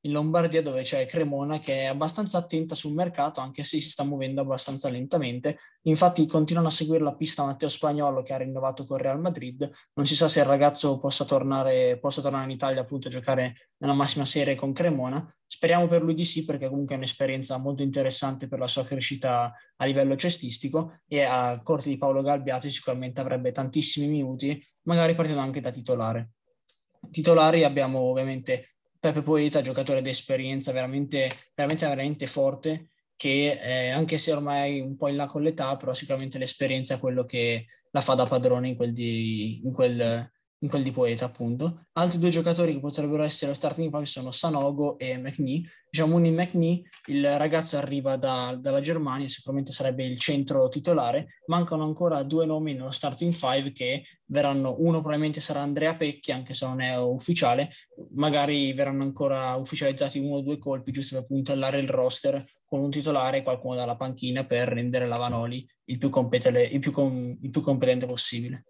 in, 0.00 0.10
Lombardia 0.10 0.62
dove 0.62 0.82
c'è 0.82 1.06
Cremona 1.06 1.60
che 1.60 1.82
è 1.82 1.84
abbastanza 1.84 2.38
attenta 2.38 2.74
sul 2.74 2.92
mercato 2.92 3.38
anche 3.40 3.62
se 3.62 3.78
si 3.78 3.88
sta 3.88 4.02
muovendo 4.02 4.40
abbastanza 4.40 4.88
lentamente. 4.88 5.56
Infatti 5.82 6.26
continuano 6.26 6.66
a 6.66 6.72
seguire 6.72 7.04
la 7.04 7.14
pista 7.14 7.44
Matteo 7.44 7.68
Spagnolo 7.68 8.22
che 8.22 8.32
ha 8.32 8.38
rinnovato 8.38 8.84
con 8.84 8.96
Real 8.96 9.20
Madrid. 9.20 9.70
Non 9.94 10.06
si 10.06 10.16
sa 10.16 10.26
se 10.26 10.40
il 10.40 10.46
ragazzo 10.46 10.98
possa 10.98 11.24
tornare, 11.24 12.00
possa 12.00 12.20
tornare 12.20 12.46
in 12.46 12.50
Italia 12.50 12.80
appunto 12.80 13.06
a 13.06 13.12
giocare 13.12 13.54
nella 13.76 13.94
massima 13.94 14.24
serie 14.24 14.56
con 14.56 14.72
Cremona. 14.72 15.24
Speriamo 15.46 15.86
per 15.86 16.02
lui 16.02 16.14
di 16.14 16.24
sì 16.24 16.44
perché 16.44 16.68
comunque 16.68 16.96
è 16.96 16.98
un'esperienza 16.98 17.58
molto 17.58 17.84
interessante 17.84 18.48
per 18.48 18.58
la 18.58 18.66
sua 18.66 18.82
crescita 18.82 19.54
a 19.76 19.84
livello 19.84 20.16
cestistico 20.16 20.98
e 21.06 21.22
a 21.22 21.60
corte 21.62 21.90
di 21.90 21.96
Paolo 21.96 22.22
Galbiati 22.22 22.70
sicuramente 22.70 23.20
avrebbe 23.20 23.52
tantissimi 23.52 24.08
minuti, 24.08 24.60
magari 24.82 25.14
partendo 25.14 25.42
anche 25.42 25.60
da 25.60 25.70
titolare 25.70 26.30
titolari 27.10 27.64
abbiamo 27.64 28.00
ovviamente 28.00 28.76
Pepe 28.98 29.22
Poeta, 29.22 29.60
giocatore 29.60 30.02
di 30.02 30.08
esperienza 30.08 30.72
veramente, 30.72 31.30
veramente, 31.54 31.86
veramente 31.86 32.26
forte, 32.26 32.88
che 33.16 33.60
eh, 33.62 33.90
anche 33.90 34.18
se 34.18 34.32
ormai 34.32 34.80
un 34.80 34.96
po' 34.96 35.08
in 35.08 35.16
là 35.16 35.26
con 35.26 35.42
l'età, 35.42 35.76
però 35.76 35.94
sicuramente 35.94 36.38
l'esperienza 36.38 36.94
è 36.94 36.98
quello 36.98 37.24
che 37.24 37.66
la 37.90 38.00
fa 38.00 38.14
da 38.14 38.24
padrone 38.24 38.68
in 38.68 38.76
quel 38.76 38.92
di, 38.92 39.60
in 39.64 39.72
quel, 39.72 40.30
in 40.60 40.68
quel 40.68 40.82
di 40.82 40.90
Poeta, 40.90 41.26
appunto. 41.26 41.86
Altri 41.92 42.18
due 42.18 42.30
giocatori 42.30 42.72
che 42.72 42.80
potrebbero 42.80 43.22
essere 43.22 43.50
lo 43.50 43.56
starting 43.56 43.90
five 43.90 44.06
sono 44.06 44.30
Sanogo 44.30 44.98
e 44.98 45.18
McNee. 45.18 45.62
Diciamo 45.90 46.18
in 46.18 46.34
McNee, 46.34 46.82
il 47.06 47.36
ragazzo 47.36 47.76
arriva 47.76 48.16
da, 48.16 48.56
dalla 48.58 48.80
Germania, 48.80 49.28
sicuramente 49.28 49.72
sarebbe 49.72 50.04
il 50.04 50.18
centro 50.18 50.68
titolare. 50.68 51.40
Mancano 51.46 51.84
ancora 51.84 52.22
due 52.22 52.46
nomi 52.46 52.72
nello 52.72 52.90
starting 52.90 53.32
five 53.32 53.72
che 53.72 54.04
verranno, 54.26 54.76
uno 54.78 55.00
probabilmente 55.00 55.40
sarà 55.40 55.60
Andrea 55.60 55.94
Pecchi, 55.94 56.32
anche 56.32 56.54
se 56.54 56.66
non 56.66 56.80
è 56.80 56.98
ufficiale, 56.98 57.70
magari 58.14 58.72
verranno 58.72 59.02
ancora 59.02 59.54
ufficializzati 59.54 60.18
uno 60.18 60.36
o 60.36 60.40
due 60.40 60.58
colpi, 60.58 60.90
giusto 60.90 61.16
per 61.16 61.26
puntellare 61.26 61.78
il 61.78 61.88
roster 61.88 62.44
con 62.64 62.80
un 62.80 62.90
titolare 62.90 63.38
e 63.38 63.42
qualcuno 63.42 63.76
dalla 63.76 63.96
panchina 63.96 64.44
per 64.44 64.68
rendere 64.68 65.06
la 65.06 65.16
Vanoli 65.16 65.64
il 65.84 65.98
più, 65.98 66.10
il 66.10 66.78
più, 66.80 66.90
com, 66.90 67.38
il 67.40 67.50
più 67.50 67.60
competente 67.60 68.06
possibile. 68.06 68.64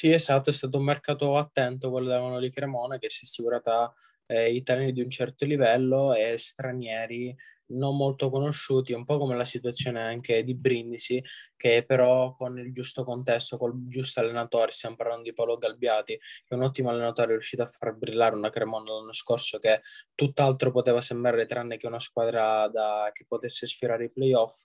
Sì, 0.00 0.10
esatto, 0.12 0.48
è 0.48 0.52
stato 0.54 0.78
un 0.78 0.84
mercato 0.84 1.36
attento 1.36 1.90
quello 1.90 2.08
della 2.08 2.22
Manoli 2.22 2.48
Cremona 2.50 2.96
che 2.96 3.10
si 3.10 3.24
è 3.24 3.26
assicurata 3.26 3.92
eh, 4.24 4.50
italiani 4.54 4.92
di 4.94 5.02
un 5.02 5.10
certo 5.10 5.44
livello 5.44 6.14
e 6.14 6.38
stranieri 6.38 7.36
non 7.72 7.96
molto 7.98 8.30
conosciuti, 8.30 8.94
un 8.94 9.04
po' 9.04 9.18
come 9.18 9.36
la 9.36 9.44
situazione 9.44 10.00
anche 10.00 10.42
di 10.42 10.54
Brindisi, 10.58 11.22
che 11.54 11.84
però 11.86 12.34
con 12.34 12.58
il 12.58 12.72
giusto 12.72 13.04
contesto, 13.04 13.58
col 13.58 13.74
giusto 13.88 14.20
allenatore, 14.20 14.70
stiamo 14.72 14.96
parlando 14.96 15.24
di 15.24 15.34
Paolo 15.34 15.58
Galbiati, 15.58 16.16
che 16.16 16.44
è 16.48 16.54
un 16.54 16.62
ottimo 16.62 16.88
allenatore, 16.88 17.28
è 17.28 17.30
riuscito 17.32 17.62
a 17.62 17.66
far 17.66 17.94
brillare 17.94 18.34
una 18.34 18.48
Cremona 18.50 18.90
l'anno 18.90 19.12
scorso 19.12 19.58
che 19.58 19.82
tutt'altro 20.14 20.70
poteva 20.70 21.02
sembrare 21.02 21.44
tranne 21.44 21.76
che 21.76 21.86
una 21.86 22.00
squadra 22.00 22.66
da, 22.68 23.10
che 23.12 23.26
potesse 23.28 23.66
sfiorare 23.66 24.04
i 24.06 24.10
playoff, 24.10 24.64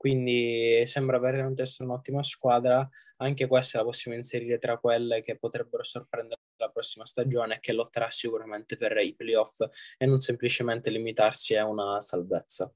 quindi 0.00 0.82
sembra 0.86 1.18
veramente 1.18 1.60
essere 1.60 1.84
un'ottima 1.84 2.22
squadra, 2.22 2.88
anche 3.18 3.46
questa 3.46 3.76
la 3.76 3.84
possiamo 3.84 4.16
inserire 4.16 4.56
tra 4.56 4.78
quelle 4.78 5.20
che 5.20 5.36
potrebbero 5.36 5.82
sorprendere 5.84 6.40
la 6.56 6.70
prossima 6.70 7.04
stagione 7.04 7.56
e 7.56 7.60
che 7.60 7.74
lotterà 7.74 8.08
sicuramente 8.08 8.78
per 8.78 8.96
i 8.96 9.14
playoff 9.14 9.60
e 9.98 10.06
non 10.06 10.18
semplicemente 10.18 10.88
limitarsi 10.88 11.54
a 11.54 11.66
una 11.66 12.00
salvezza. 12.00 12.72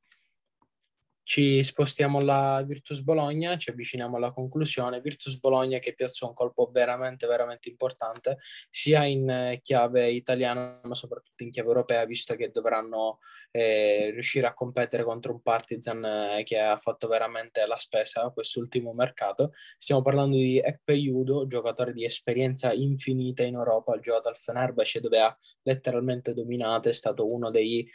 Ci 1.26 1.62
spostiamo 1.62 2.18
alla 2.18 2.62
Virtus 2.66 3.00
Bologna, 3.00 3.56
ci 3.56 3.70
avviciniamo 3.70 4.18
alla 4.18 4.30
conclusione. 4.30 5.00
Virtus 5.00 5.38
Bologna 5.40 5.78
che 5.78 5.94
piazza 5.94 6.26
un 6.26 6.34
colpo 6.34 6.68
veramente, 6.70 7.26
veramente 7.26 7.70
importante, 7.70 8.38
sia 8.68 9.06
in 9.06 9.58
chiave 9.62 10.10
italiana 10.10 10.80
ma 10.82 10.94
soprattutto 10.94 11.42
in 11.42 11.50
chiave 11.50 11.68
europea, 11.68 12.04
visto 12.04 12.34
che 12.36 12.50
dovranno 12.50 13.20
eh, 13.50 14.10
riuscire 14.12 14.46
a 14.46 14.52
competere 14.52 15.02
contro 15.02 15.32
un 15.32 15.40
Partizan 15.40 16.04
eh, 16.04 16.42
che 16.44 16.58
ha 16.58 16.76
fatto 16.76 17.08
veramente 17.08 17.64
la 17.66 17.76
spesa 17.76 18.30
quest'ultimo 18.30 18.92
mercato. 18.92 19.52
Stiamo 19.78 20.02
parlando 20.02 20.36
di 20.36 20.58
Ekpe 20.58 20.94
Judo, 20.94 21.46
giocatore 21.46 21.94
di 21.94 22.04
esperienza 22.04 22.70
infinita 22.74 23.42
in 23.42 23.54
Europa, 23.54 23.94
ha 23.94 23.98
giocato 23.98 24.28
al 24.28 24.36
Fenerbahce 24.36 25.00
dove 25.00 25.20
ha 25.20 25.34
letteralmente 25.62 26.34
dominato, 26.34 26.90
è 26.90 26.92
stato 26.92 27.32
uno 27.32 27.50
dei 27.50 27.88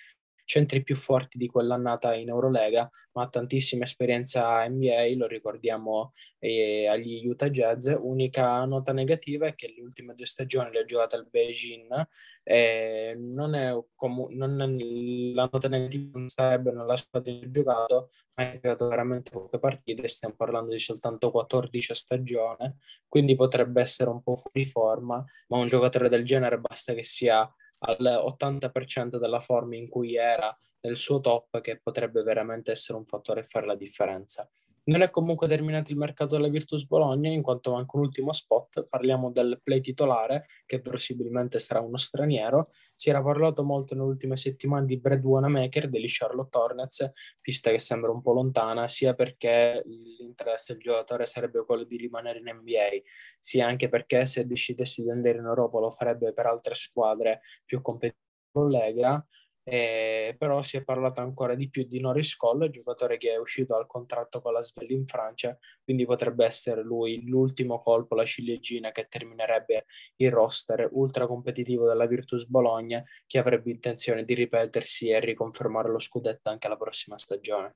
centri 0.49 0.81
più 0.81 0.95
forti 0.95 1.37
di 1.37 1.45
quell'annata 1.45 2.15
in 2.15 2.29
Eurolega, 2.29 2.89
ma 3.11 3.21
ha 3.21 3.29
tantissima 3.29 3.83
esperienza 3.83 4.67
NBA, 4.67 5.13
lo 5.15 5.27
ricordiamo 5.27 6.11
eh, 6.39 6.87
agli 6.87 7.23
Utah 7.27 7.51
Jazz. 7.51 7.87
Unica 7.99 8.65
nota 8.65 8.91
negativa 8.91 9.45
è 9.45 9.53
che 9.53 9.71
le 9.75 9.83
ultime 9.83 10.15
due 10.15 10.25
stagioni 10.25 10.71
le 10.71 10.79
ha 10.79 10.85
giocate 10.85 11.17
al 11.17 11.27
Beijing, 11.29 12.07
eh, 12.41 13.15
non 13.19 13.53
è, 13.53 13.77
comu- 13.93 14.31
non 14.31 14.59
è 14.59 15.33
la 15.35 15.47
nota 15.51 15.67
negativa 15.67 16.17
non 16.17 16.29
sarebbe 16.29 16.71
nella 16.71 16.95
squadra 16.95 17.31
che 17.31 17.45
ha 17.45 17.51
giocato, 17.51 18.09
ma 18.33 18.49
ha 18.49 18.53
giocato 18.53 18.87
veramente 18.87 19.29
poche 19.29 19.59
partite, 19.59 20.07
stiamo 20.07 20.33
parlando 20.35 20.71
di 20.71 20.79
soltanto 20.79 21.29
14 21.29 21.91
a 21.91 21.95
stagione, 21.95 22.77
quindi 23.07 23.35
potrebbe 23.35 23.81
essere 23.81 24.09
un 24.09 24.23
po' 24.23 24.35
fuori 24.35 24.65
forma, 24.65 25.23
ma 25.49 25.57
un 25.57 25.67
giocatore 25.67 26.09
del 26.09 26.25
genere 26.25 26.57
basta 26.57 26.95
che 26.95 27.03
sia 27.03 27.47
all'80% 27.79 29.17
della 29.17 29.39
forma 29.39 29.75
in 29.75 29.89
cui 29.89 30.15
era 30.15 30.55
nel 30.81 30.95
suo 30.95 31.19
top, 31.19 31.61
che 31.61 31.79
potrebbe 31.79 32.21
veramente 32.21 32.71
essere 32.71 32.97
un 32.97 33.05
fattore 33.05 33.41
e 33.41 33.43
fare 33.43 33.65
la 33.65 33.75
differenza. 33.75 34.49
Non 34.85 35.01
è 35.01 35.09
comunque 35.09 35.47
terminato 35.47 35.91
il 35.91 35.97
mercato 35.97 36.35
della 36.35 36.47
Virtus 36.47 36.85
Bologna, 36.85 37.29
in 37.29 37.41
quanto 37.41 37.71
manca 37.71 37.97
un 37.97 38.03
ultimo 38.03 38.31
spot. 38.31 38.87
Parliamo 38.87 39.31
del 39.31 39.59
play 39.63 39.81
titolare, 39.81 40.47
che 40.65 40.81
possibilmente 40.81 41.59
sarà 41.59 41.79
uno 41.79 41.97
straniero. 41.97 42.71
Si 42.95 43.09
era 43.09 43.21
parlato 43.21 43.63
molto 43.63 43.93
nelle 43.93 44.07
ultime 44.07 44.37
settimane 44.37 44.85
di 44.85 44.97
Brad 44.99 45.23
Wanamaker 45.23 45.89
degli 45.89 46.07
Charlotte 46.07 46.57
Hornets, 46.57 47.11
pista 47.39 47.71
che 47.71 47.79
sembra 47.79 48.11
un 48.11 48.21
po' 48.21 48.33
lontana, 48.33 48.87
sia 48.87 49.13
perché 49.13 49.83
l'interesse 49.85 50.73
del 50.73 50.81
giocatore 50.81 51.25
sarebbe 51.25 51.63
quello 51.65 51.83
di 51.83 51.97
rimanere 51.97 52.39
in 52.39 52.45
NBA, 52.45 53.01
sia 53.39 53.67
anche 53.67 53.89
perché 53.89 54.25
se 54.25 54.45
decidesse 54.45 55.03
di 55.03 55.09
andare 55.09 55.37
in 55.37 55.45
Europa 55.45 55.79
lo 55.79 55.91
farebbe 55.91 56.33
per 56.33 56.47
altre 56.47 56.75
squadre 56.75 57.41
più 57.65 57.81
competitive 57.81 58.27
in 58.53 58.67
Lega 58.67 59.27
eh, 59.63 60.35
però 60.37 60.61
si 60.61 60.77
è 60.77 60.83
parlato 60.83 61.21
ancora 61.21 61.55
di 61.55 61.69
più 61.69 61.83
di 61.83 61.99
Norris 61.99 62.35
Cole, 62.35 62.69
giocatore 62.69 63.17
che 63.17 63.31
è 63.31 63.37
uscito 63.37 63.73
dal 63.73 63.87
contratto 63.87 64.41
con 64.41 64.53
la 64.53 64.61
Svel 64.61 64.91
in 64.91 65.05
Francia, 65.05 65.57
quindi 65.83 66.05
potrebbe 66.05 66.45
essere 66.45 66.83
lui 66.83 67.25
l'ultimo 67.27 67.81
colpo, 67.81 68.15
la 68.15 68.25
ciliegina 68.25 68.91
che 68.91 69.07
terminerebbe 69.07 69.85
il 70.17 70.31
roster 70.31 70.89
ultra 70.91 71.27
competitivo 71.27 71.87
della 71.87 72.07
Virtus 72.07 72.47
Bologna, 72.47 73.03
che 73.25 73.37
avrebbe 73.37 73.71
intenzione 73.71 74.23
di 74.23 74.33
ripetersi 74.33 75.09
e 75.09 75.19
riconfermare 75.19 75.89
lo 75.89 75.99
scudetto 75.99 76.49
anche 76.49 76.67
la 76.67 76.77
prossima 76.77 77.17
stagione. 77.17 77.75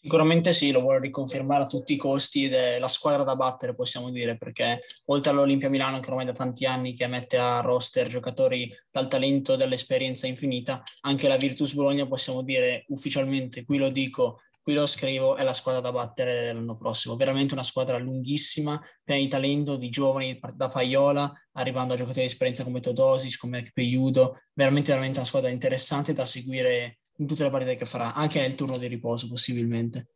Sicuramente 0.00 0.52
sì, 0.52 0.70
lo 0.70 0.80
vuole 0.80 1.00
riconfermare 1.00 1.64
a 1.64 1.66
tutti 1.66 1.94
i 1.94 1.96
costi 1.96 2.44
ed 2.44 2.54
è 2.54 2.78
la 2.78 2.86
squadra 2.86 3.24
da 3.24 3.34
battere, 3.34 3.74
possiamo 3.74 4.10
dire, 4.10 4.38
perché 4.38 4.84
oltre 5.06 5.32
all'Olimpia 5.32 5.68
Milano, 5.68 5.98
che 5.98 6.08
ormai 6.08 6.24
da 6.24 6.32
tanti 6.32 6.66
anni 6.66 6.94
che 6.94 7.08
mette 7.08 7.36
a 7.36 7.60
roster 7.60 8.06
giocatori 8.08 8.72
dal 8.90 9.08
talento 9.08 9.54
e 9.54 9.56
dall'esperienza 9.56 10.28
infinita, 10.28 10.82
anche 11.00 11.26
la 11.26 11.36
Virtus 11.36 11.74
Bologna 11.74 12.06
possiamo 12.06 12.42
dire 12.42 12.84
ufficialmente, 12.88 13.64
qui 13.64 13.78
lo 13.78 13.88
dico, 13.88 14.40
qui 14.62 14.74
lo 14.74 14.86
scrivo, 14.86 15.34
è 15.34 15.42
la 15.42 15.52
squadra 15.52 15.80
da 15.80 15.90
battere 15.90 16.52
l'anno 16.52 16.76
prossimo. 16.76 17.16
Veramente 17.16 17.54
una 17.54 17.64
squadra 17.64 17.98
lunghissima, 17.98 18.80
piena 19.02 19.20
di 19.20 19.28
talento, 19.28 19.76
di 19.76 19.88
giovani 19.88 20.38
da 20.54 20.68
Paiola, 20.68 21.32
arrivando 21.52 21.94
a 21.94 21.96
giocatori 21.96 22.20
di 22.20 22.30
esperienza 22.30 22.62
come 22.62 22.80
Todosic, 22.80 23.36
come 23.36 23.58
Ekpeyudo, 23.58 24.38
veramente, 24.52 24.90
veramente 24.92 25.18
una 25.18 25.26
squadra 25.26 25.50
interessante 25.50 26.12
da 26.12 26.24
seguire 26.24 26.98
in 27.18 27.26
tutte 27.26 27.44
le 27.44 27.50
partite 27.50 27.76
che 27.76 27.86
farà, 27.86 28.14
anche 28.14 28.40
nel 28.40 28.54
turno 28.54 28.76
di 28.76 28.86
riposo 28.86 29.28
possibilmente. 29.28 30.08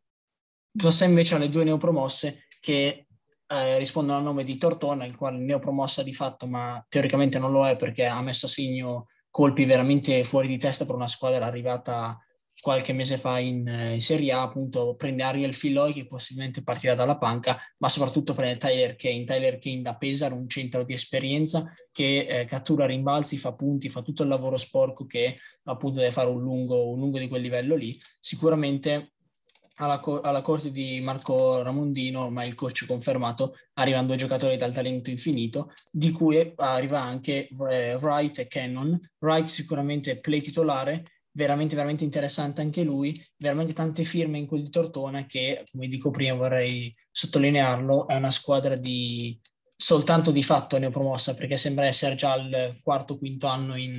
Passa 0.76 1.04
invece 1.04 1.34
alle 1.34 1.50
due 1.50 1.64
neopromosse 1.64 2.46
che 2.60 3.06
eh, 3.46 3.78
rispondono 3.78 4.18
al 4.18 4.24
nome 4.24 4.44
di 4.44 4.56
Tortona, 4.56 5.04
il 5.04 5.16
quale 5.16 5.36
è 5.36 5.40
neopromossa 5.40 6.02
di 6.02 6.14
fatto, 6.14 6.46
ma 6.46 6.84
teoricamente 6.88 7.38
non 7.38 7.52
lo 7.52 7.66
è 7.66 7.76
perché 7.76 8.06
ha 8.06 8.20
messo 8.22 8.46
a 8.46 8.48
segno 8.48 9.08
colpi 9.30 9.64
veramente 9.64 10.24
fuori 10.24 10.48
di 10.48 10.58
testa 10.58 10.86
per 10.86 10.94
una 10.94 11.08
squadra 11.08 11.46
arrivata 11.46 12.18
qualche 12.62 12.92
mese 12.92 13.18
fa 13.18 13.40
in, 13.40 13.66
eh, 13.66 13.94
in 13.94 14.00
Serie 14.00 14.30
A, 14.30 14.42
appunto 14.42 14.94
prende 14.94 15.24
Ariel 15.24 15.52
Filoi 15.52 15.92
che 15.92 16.06
possibilmente 16.06 16.62
partirà 16.62 16.94
dalla 16.94 17.18
panca, 17.18 17.58
ma 17.78 17.88
soprattutto 17.88 18.34
prende 18.34 18.56
Tyler 18.56 18.94
Kane, 18.94 19.24
Tyler 19.24 19.58
Kane 19.58 19.82
da 19.82 19.96
Pesaro, 19.96 20.36
un 20.36 20.48
centro 20.48 20.84
di 20.84 20.92
esperienza 20.92 21.74
che 21.90 22.24
eh, 22.28 22.44
cattura 22.44 22.86
rimbalzi, 22.86 23.36
fa 23.36 23.52
punti, 23.52 23.88
fa 23.88 24.02
tutto 24.02 24.22
il 24.22 24.28
lavoro 24.28 24.56
sporco 24.58 25.06
che 25.06 25.38
appunto 25.64 25.98
deve 25.98 26.12
fare 26.12 26.28
un 26.28 26.40
lungo, 26.40 26.90
un 26.90 27.00
lungo 27.00 27.18
di 27.18 27.26
quel 27.26 27.42
livello 27.42 27.74
lì. 27.74 27.98
Sicuramente 28.20 29.14
alla, 29.76 29.98
co- 29.98 30.20
alla, 30.20 30.40
corte 30.40 30.70
di 30.70 31.00
Marco 31.00 31.62
Ramondino, 31.62 32.26
ormai 32.26 32.46
il 32.46 32.54
coach 32.54 32.86
confermato, 32.86 33.56
arrivano 33.74 34.06
due 34.06 34.16
giocatori 34.16 34.56
dal 34.56 34.72
talento 34.72 35.10
infinito, 35.10 35.72
di 35.90 36.12
cui 36.12 36.52
arriva 36.54 37.00
anche 37.00 37.48
eh, 37.70 37.96
Wright 37.96 38.38
e 38.38 38.46
Cannon. 38.46 38.96
Wright 39.18 39.48
sicuramente 39.48 40.20
play 40.20 40.40
titolare, 40.40 41.02
veramente, 41.32 41.76
veramente 41.76 42.04
interessante 42.04 42.60
anche 42.60 42.82
lui, 42.82 43.14
veramente 43.36 43.72
tante 43.72 44.04
firme 44.04 44.38
in 44.38 44.46
quel 44.46 44.62
di 44.62 44.70
Tortona 44.70 45.24
che, 45.24 45.64
come 45.70 45.88
dico 45.88 46.10
prima, 46.10 46.34
vorrei 46.34 46.94
sottolinearlo, 47.10 48.06
è 48.08 48.14
una 48.14 48.30
squadra 48.30 48.76
di 48.76 49.38
soltanto 49.76 50.30
di 50.30 50.42
fatto 50.42 50.78
neopromossa 50.78 51.34
perché 51.34 51.56
sembra 51.56 51.86
essere 51.86 52.14
già 52.14 52.32
al 52.32 52.76
quarto, 52.82 53.18
quinto 53.18 53.46
anno 53.48 53.76
in 53.76 53.94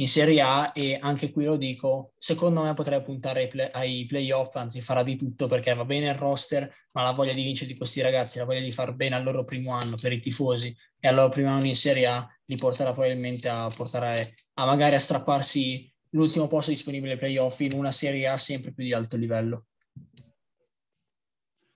in 0.00 0.08
Serie 0.08 0.40
A 0.40 0.72
e 0.74 0.98
anche 1.00 1.30
qui 1.30 1.44
lo 1.44 1.56
dico, 1.56 2.14
secondo 2.16 2.62
me 2.62 2.72
potrei 2.72 3.02
puntare 3.02 3.42
ai, 3.42 3.48
play, 3.48 3.68
ai 3.72 4.06
playoff, 4.06 4.56
anzi 4.56 4.80
farà 4.80 5.02
di 5.02 5.16
tutto 5.16 5.46
perché 5.46 5.74
va 5.74 5.84
bene 5.84 6.08
il 6.08 6.14
roster, 6.14 6.72
ma 6.92 7.02
la 7.02 7.12
voglia 7.12 7.34
di 7.34 7.42
vincere 7.42 7.70
di 7.70 7.76
questi 7.76 8.00
ragazzi, 8.00 8.38
la 8.38 8.46
voglia 8.46 8.62
di 8.62 8.72
far 8.72 8.94
bene 8.94 9.14
al 9.14 9.22
loro 9.22 9.44
primo 9.44 9.74
anno 9.74 9.96
per 10.00 10.12
i 10.12 10.20
tifosi 10.20 10.74
e 10.98 11.06
al 11.06 11.14
loro 11.14 11.28
primo 11.28 11.50
anno 11.50 11.66
in 11.66 11.76
Serie 11.76 12.06
A 12.06 12.26
li 12.46 12.56
porterà 12.56 12.92
probabilmente 12.92 13.48
a 13.50 13.70
portare 13.74 14.34
a 14.54 14.64
magari 14.64 14.94
a 14.94 14.98
strapparsi 14.98 15.92
l'ultimo 16.10 16.46
posto 16.46 16.70
disponibile 16.70 17.12
ai 17.12 17.18
playoff 17.18 17.60
in 17.60 17.72
una 17.72 17.90
Serie 17.90 18.26
A 18.26 18.36
sempre 18.36 18.72
più 18.72 18.84
di 18.84 18.92
alto 18.92 19.16
livello. 19.16 19.66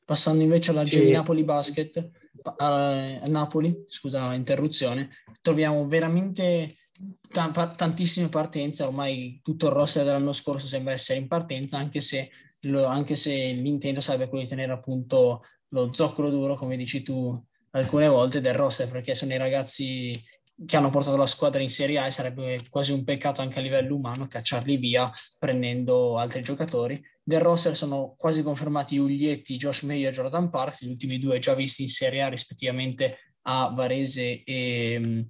Passando 0.04 0.42
invece 0.42 0.70
alla 0.70 0.84
sì. 0.84 1.10
Napoli 1.10 1.44
Basket, 1.44 2.10
a 2.56 3.26
Napoli, 3.26 3.84
scusa 3.88 4.30
l'interruzione, 4.30 5.10
troviamo 5.40 5.86
veramente 5.86 6.76
tantissime 7.30 8.28
partenze, 8.28 8.82
ormai 8.82 9.40
tutto 9.42 9.66
il 9.66 9.72
roster 9.72 10.04
dell'anno 10.04 10.32
scorso 10.32 10.66
sembra 10.66 10.92
essere 10.92 11.18
in 11.18 11.26
partenza, 11.26 11.78
anche 11.78 12.00
se, 12.00 12.30
lo, 12.68 12.84
anche 12.84 13.16
se 13.16 13.52
l'intento 13.52 14.00
sarebbe 14.00 14.28
quello 14.28 14.44
di 14.44 14.50
tenere 14.50 14.72
appunto 14.72 15.42
lo 15.68 15.92
zoccolo 15.92 16.30
duro, 16.30 16.54
come 16.54 16.76
dici 16.76 17.02
tu 17.02 17.42
alcune 17.70 18.08
volte, 18.08 18.40
del 18.40 18.54
roster, 18.54 18.88
perché 18.88 19.14
sono 19.14 19.32
i 19.32 19.38
ragazzi 19.38 20.12
che 20.66 20.76
hanno 20.76 20.90
portato 20.90 21.16
la 21.16 21.26
squadra 21.26 21.60
in 21.60 21.70
Serie 21.70 21.98
A 21.98 22.06
e 22.06 22.10
sarebbe 22.10 22.60
quasi 22.70 22.92
un 22.92 23.02
peccato 23.02 23.40
anche 23.40 23.58
a 23.58 23.62
livello 23.62 23.96
umano 23.96 24.28
cacciarli 24.28 24.76
via 24.76 25.10
prendendo 25.38 26.16
altri 26.16 26.42
giocatori. 26.42 27.02
Del 27.22 27.40
roster 27.40 27.74
sono 27.74 28.14
quasi 28.16 28.42
confermati 28.42 28.98
Uglietti, 28.98 29.56
Josh 29.56 29.82
Meyer 29.82 30.10
e 30.10 30.14
Jordan 30.14 30.50
Parks, 30.50 30.84
gli 30.84 30.90
ultimi 30.90 31.18
due 31.18 31.38
già 31.38 31.54
visti 31.54 31.82
in 31.82 31.88
Serie 31.88 32.22
A 32.22 32.28
rispettivamente 32.28 33.34
a 33.42 33.72
Varese 33.74 34.42
e, 34.44 35.26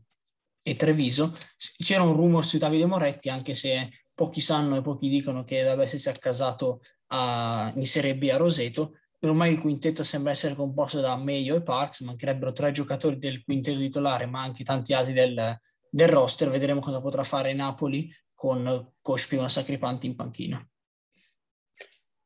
e 0.62 0.76
Treviso. 0.76 1.32
C'era 1.76 2.02
un 2.02 2.12
rumor 2.12 2.44
su 2.44 2.58
Davide 2.58 2.87
Moretti, 2.87 3.28
anche 3.28 3.54
se 3.54 3.90
pochi 4.12 4.40
sanno 4.40 4.76
e 4.76 4.82
pochi 4.82 5.08
dicono 5.08 5.42
che 5.44 5.62
dovrebbe 5.62 5.84
essersi 5.84 6.08
accasato 6.08 6.80
a, 7.08 7.72
in 7.76 7.87
Serie 7.87 8.16
B 8.16 8.28
a 8.32 8.37
Roseto. 8.37 8.98
Ormai 9.24 9.52
il 9.52 9.58
quintetto 9.58 10.04
sembra 10.04 10.32
essere 10.32 10.54
composto 10.54 11.00
da 11.00 11.16
Meglio 11.16 11.56
e 11.56 11.62
Parks, 11.62 12.02
mancherebbero 12.02 12.52
tre 12.52 12.72
giocatori 12.72 13.18
del 13.18 13.42
quintetto 13.42 13.78
titolare, 13.78 14.26
ma 14.26 14.42
anche 14.42 14.64
tanti 14.64 14.92
altri 14.92 15.14
del, 15.14 15.58
del 15.88 16.08
roster. 16.08 16.50
Vedremo 16.50 16.80
cosa 16.80 17.00
potrà 17.00 17.22
fare 17.22 17.54
Napoli 17.54 18.14
con 18.34 18.92
coach 19.00 19.28
Pino 19.28 19.48
Sacripanti 19.48 20.06
in 20.06 20.14
panchina. 20.14 20.68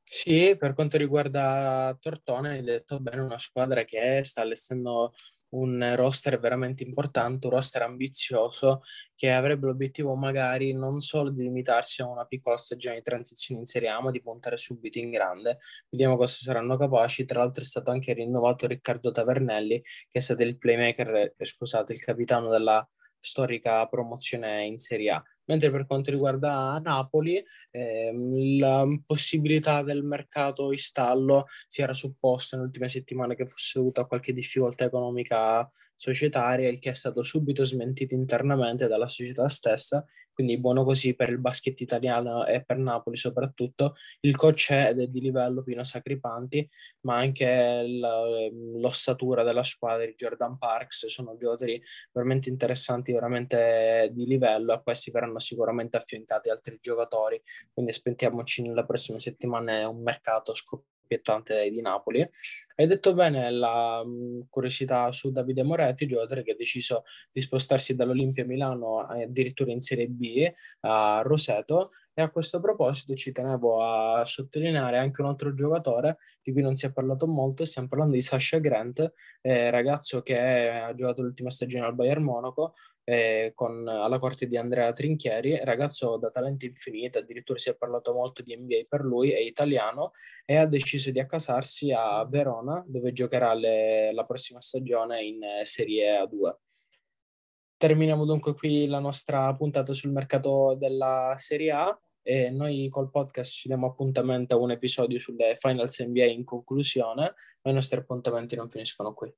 Sì, 0.03 0.57
per 0.59 0.73
quanto 0.73 0.97
riguarda 0.97 1.97
Tortone, 2.01 2.51
hai 2.51 2.63
detto 2.63 2.99
bene, 2.99 3.21
una 3.21 3.39
squadra 3.39 3.85
che 3.85 4.23
sta 4.25 4.41
allestendo 4.41 5.13
un 5.51 5.95
roster 5.97 6.39
veramente 6.39 6.83
importante, 6.83 7.47
un 7.47 7.55
roster 7.55 7.83
ambizioso 7.83 8.83
che 9.15 9.33
avrebbe 9.33 9.67
l'obiettivo 9.67 10.15
magari 10.15 10.73
non 10.73 11.01
solo 11.01 11.31
di 11.31 11.43
limitarsi 11.43 12.03
a 12.03 12.07
una 12.07 12.25
piccola 12.25 12.57
stagione 12.57 12.97
di 12.97 13.03
transizione 13.03 13.61
in 13.61 13.67
Serie 13.67 13.89
A, 13.89 14.01
ma 14.01 14.11
di 14.11 14.21
puntare 14.21 14.57
subito 14.57 14.99
in 14.99 15.11
grande. 15.11 15.59
Vediamo 15.89 16.17
cosa 16.17 16.37
saranno 16.41 16.77
capaci. 16.77 17.25
Tra 17.25 17.41
l'altro 17.41 17.63
è 17.63 17.67
stato 17.67 17.91
anche 17.91 18.13
rinnovato 18.13 18.67
Riccardo 18.67 19.11
Tavernelli, 19.11 19.81
che 19.81 20.19
è 20.19 20.21
stato 20.21 20.43
il 20.43 20.59
playmaker, 20.59 21.35
eh, 21.37 21.45
scusate, 21.45 21.93
il 21.93 22.01
capitano 22.01 22.51
della 22.51 22.87
storica 23.19 23.87
promozione 23.87 24.65
in 24.65 24.79
Serie 24.79 25.11
A. 25.11 25.23
Mentre 25.49 25.71
per 25.71 25.87
quanto 25.87 26.11
riguarda 26.11 26.79
Napoli, 26.79 27.43
ehm, 27.71 28.59
la 28.59 28.87
possibilità 29.05 29.83
del 29.83 30.03
mercato 30.03 30.71
in 30.73 30.79
stallo 30.79 31.47
si 31.67 31.83
era 31.83 31.93
supposto 31.93 32.57
nelle 32.57 32.69
ultime 32.69 32.89
settimane 32.89 33.35
che 33.35 33.47
fosse 33.47 33.79
dovuta 33.79 34.03
a 34.03 34.07
qualche 34.07 34.33
difficoltà 34.33 34.85
economica 34.85 35.69
societaria, 35.97 36.69
il 36.69 36.79
che 36.79 36.91
è 36.91 36.95
stato 36.95 37.23
subito 37.23 37.65
smentito 37.65 38.15
internamente 38.15 38.87
dalla 38.87 39.09
società 39.09 39.49
stessa 39.49 40.05
quindi 40.39 40.61
buono 40.61 40.85
così 40.85 41.17
per 41.17 41.31
il 41.31 41.41
basket 41.41 41.81
italiano 41.81 42.47
e 42.47 42.65
per 42.65 42.79
Napoli 42.79 43.17
soprattutto. 43.17 43.97
Il 44.21 44.37
coach 44.37 44.71
è 44.71 44.95
di 44.95 45.21
livello 45.21 45.65
Pino 45.65 45.83
Sacripanti, 45.83 46.65
ma 47.01 47.17
anche 47.17 47.85
l'ossatura 48.77 49.43
della 49.43 49.65
squadra 49.65 50.07
di 50.07 50.15
Jordan 50.15 50.57
Parks 50.57 51.09
sono 51.09 51.37
giocatori 51.37 51.83
veramente 52.13 52.51
interessanti, 52.51 53.13
veramente 53.13 54.11
di 54.13 54.27
livello. 54.27 54.73
A 54.73 54.81
questi 54.81 55.11
verranno 55.11 55.41
sicuramente 55.41 55.97
affiancati 55.97 56.51
altri 56.51 56.79
giocatori, 56.81 57.43
quindi 57.73 57.91
aspettiamoci 57.91 58.63
nelle 58.63 58.87
prossime 58.87 59.19
settimane 59.19 59.83
un 59.83 60.01
mercato 60.01 60.55
scoperto 60.55 60.98
piettante 61.09 61.69
di 61.71 61.81
Napoli. 61.81 62.21
Hai 62.77 62.87
detto 62.87 63.15
bene 63.15 63.51
la 63.51 64.05
curiosità 64.49 65.11
su 65.11 65.33
Davide 65.33 65.65
Moretti, 65.65 66.07
giocatore 66.07 66.45
che 66.45 66.53
ha 66.53 66.57
deciso 66.57 67.03
di 67.33 67.41
spostarsi 67.41 67.97
dall'Olimpia 67.97 68.45
Milano 68.45 69.01
addirittura 69.01 69.73
in 69.73 69.81
Serie 69.81 70.07
B 70.07 70.49
a 70.83 71.23
Roseto 71.25 71.91
e 72.15 72.23
a 72.23 72.31
questo 72.31 72.61
proposito 72.61 73.15
ci 73.15 73.33
tenevo 73.33 73.83
a 73.83 74.25
sottolineare 74.25 74.99
anche 74.99 75.21
un 75.21 75.29
altro 75.29 75.55
giocatore 75.55 76.19
di 76.43 76.53
cui 76.53 76.63
non 76.63 76.75
si 76.75 76.87
è 76.87 76.93
parlato 76.93 77.27
molto, 77.27 77.65
stiamo 77.65 77.89
parlando 77.89 78.15
di 78.15 78.21
Sasha 78.23 78.59
Grant, 78.59 79.13
eh, 79.41 79.71
ragazzo 79.71 80.23
che 80.23 80.69
ha 80.69 80.95
giocato 80.95 81.23
l'ultima 81.23 81.51
stagione 81.51 81.87
al 81.87 81.95
Bayern 81.95 82.23
Monaco, 82.23 82.75
eh, 83.09 83.53
con, 83.55 83.89
alla 83.89 84.19
corte 84.19 84.47
di 84.47 84.59
Andrea 84.59 84.93
Trinchieri, 84.93 85.65
ragazzo 85.65 86.19
da 86.19 86.29
talento 86.29 86.67
infinito, 86.67 87.19
addirittura 87.19 87.59
si 87.59 87.71
è 87.71 87.75
parlato 87.75 88.13
molto 88.13 88.43
di 88.43 88.55
NBA 88.55 88.83
per 88.87 89.01
lui, 89.01 89.31
è 89.31 89.39
italiano 89.39 90.13
e 90.45 90.57
ha 90.57 90.67
deciso 90.67 91.11
di 91.11 91.19
accasarsi 91.19 91.91
a 91.91 92.23
Verona 92.27 92.85
dove 92.87 93.15
giocherà 93.15 93.55
le, 93.55 94.13
la 94.13 94.27
prossima 94.27 94.61
stagione 94.61 95.23
in 95.23 95.43
eh, 95.43 95.65
Serie 95.65 96.23
A2. 96.23 96.55
Terminiamo 97.79 98.27
dunque 98.27 98.53
qui 98.53 98.87
la 98.87 98.99
nostra 98.99 99.55
puntata 99.55 99.95
sul 99.95 100.11
mercato 100.11 100.77
della 100.79 101.33
Serie 101.39 101.71
A 101.71 101.99
e 102.21 102.51
noi 102.51 102.89
col 102.91 103.09
podcast 103.09 103.55
ci 103.55 103.69
diamo 103.69 103.87
appuntamento 103.87 104.55
a 104.55 104.59
un 104.59 104.73
episodio 104.73 105.19
sulle 105.19 105.55
Finals 105.59 105.99
NBA 105.99 106.25
in 106.27 106.45
conclusione, 106.45 107.35
ma 107.63 107.71
i 107.71 107.75
nostri 107.75 107.99
appuntamenti 107.99 108.55
non 108.55 108.69
finiscono 108.69 109.15
qui 109.15 109.35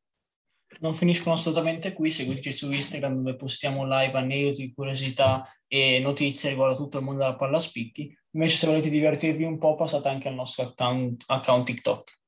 non 0.79 0.95
finiscono 0.95 1.35
assolutamente 1.35 1.93
qui, 1.93 2.11
seguiteci 2.11 2.53
su 2.53 2.71
Instagram 2.71 3.17
dove 3.17 3.37
postiamo 3.37 3.85
live 3.85 4.17
aneddoti, 4.17 4.73
curiosità 4.73 5.47
e 5.67 5.99
notizie 6.01 6.51
riguardo 6.51 6.77
tutto 6.77 6.99
il 6.99 7.05
mondo 7.05 7.21
della 7.21 7.37
palla 7.37 7.61
spicchi. 7.61 8.17
Invece 8.33 8.57
se 8.57 8.67
volete 8.67 8.89
divertirvi 8.89 9.43
un 9.43 9.59
po' 9.59 9.75
passate 9.75 10.09
anche 10.09 10.29
al 10.29 10.35
nostro 10.35 10.65
account, 10.65 11.25
account 11.27 11.67
TikTok. 11.67 12.20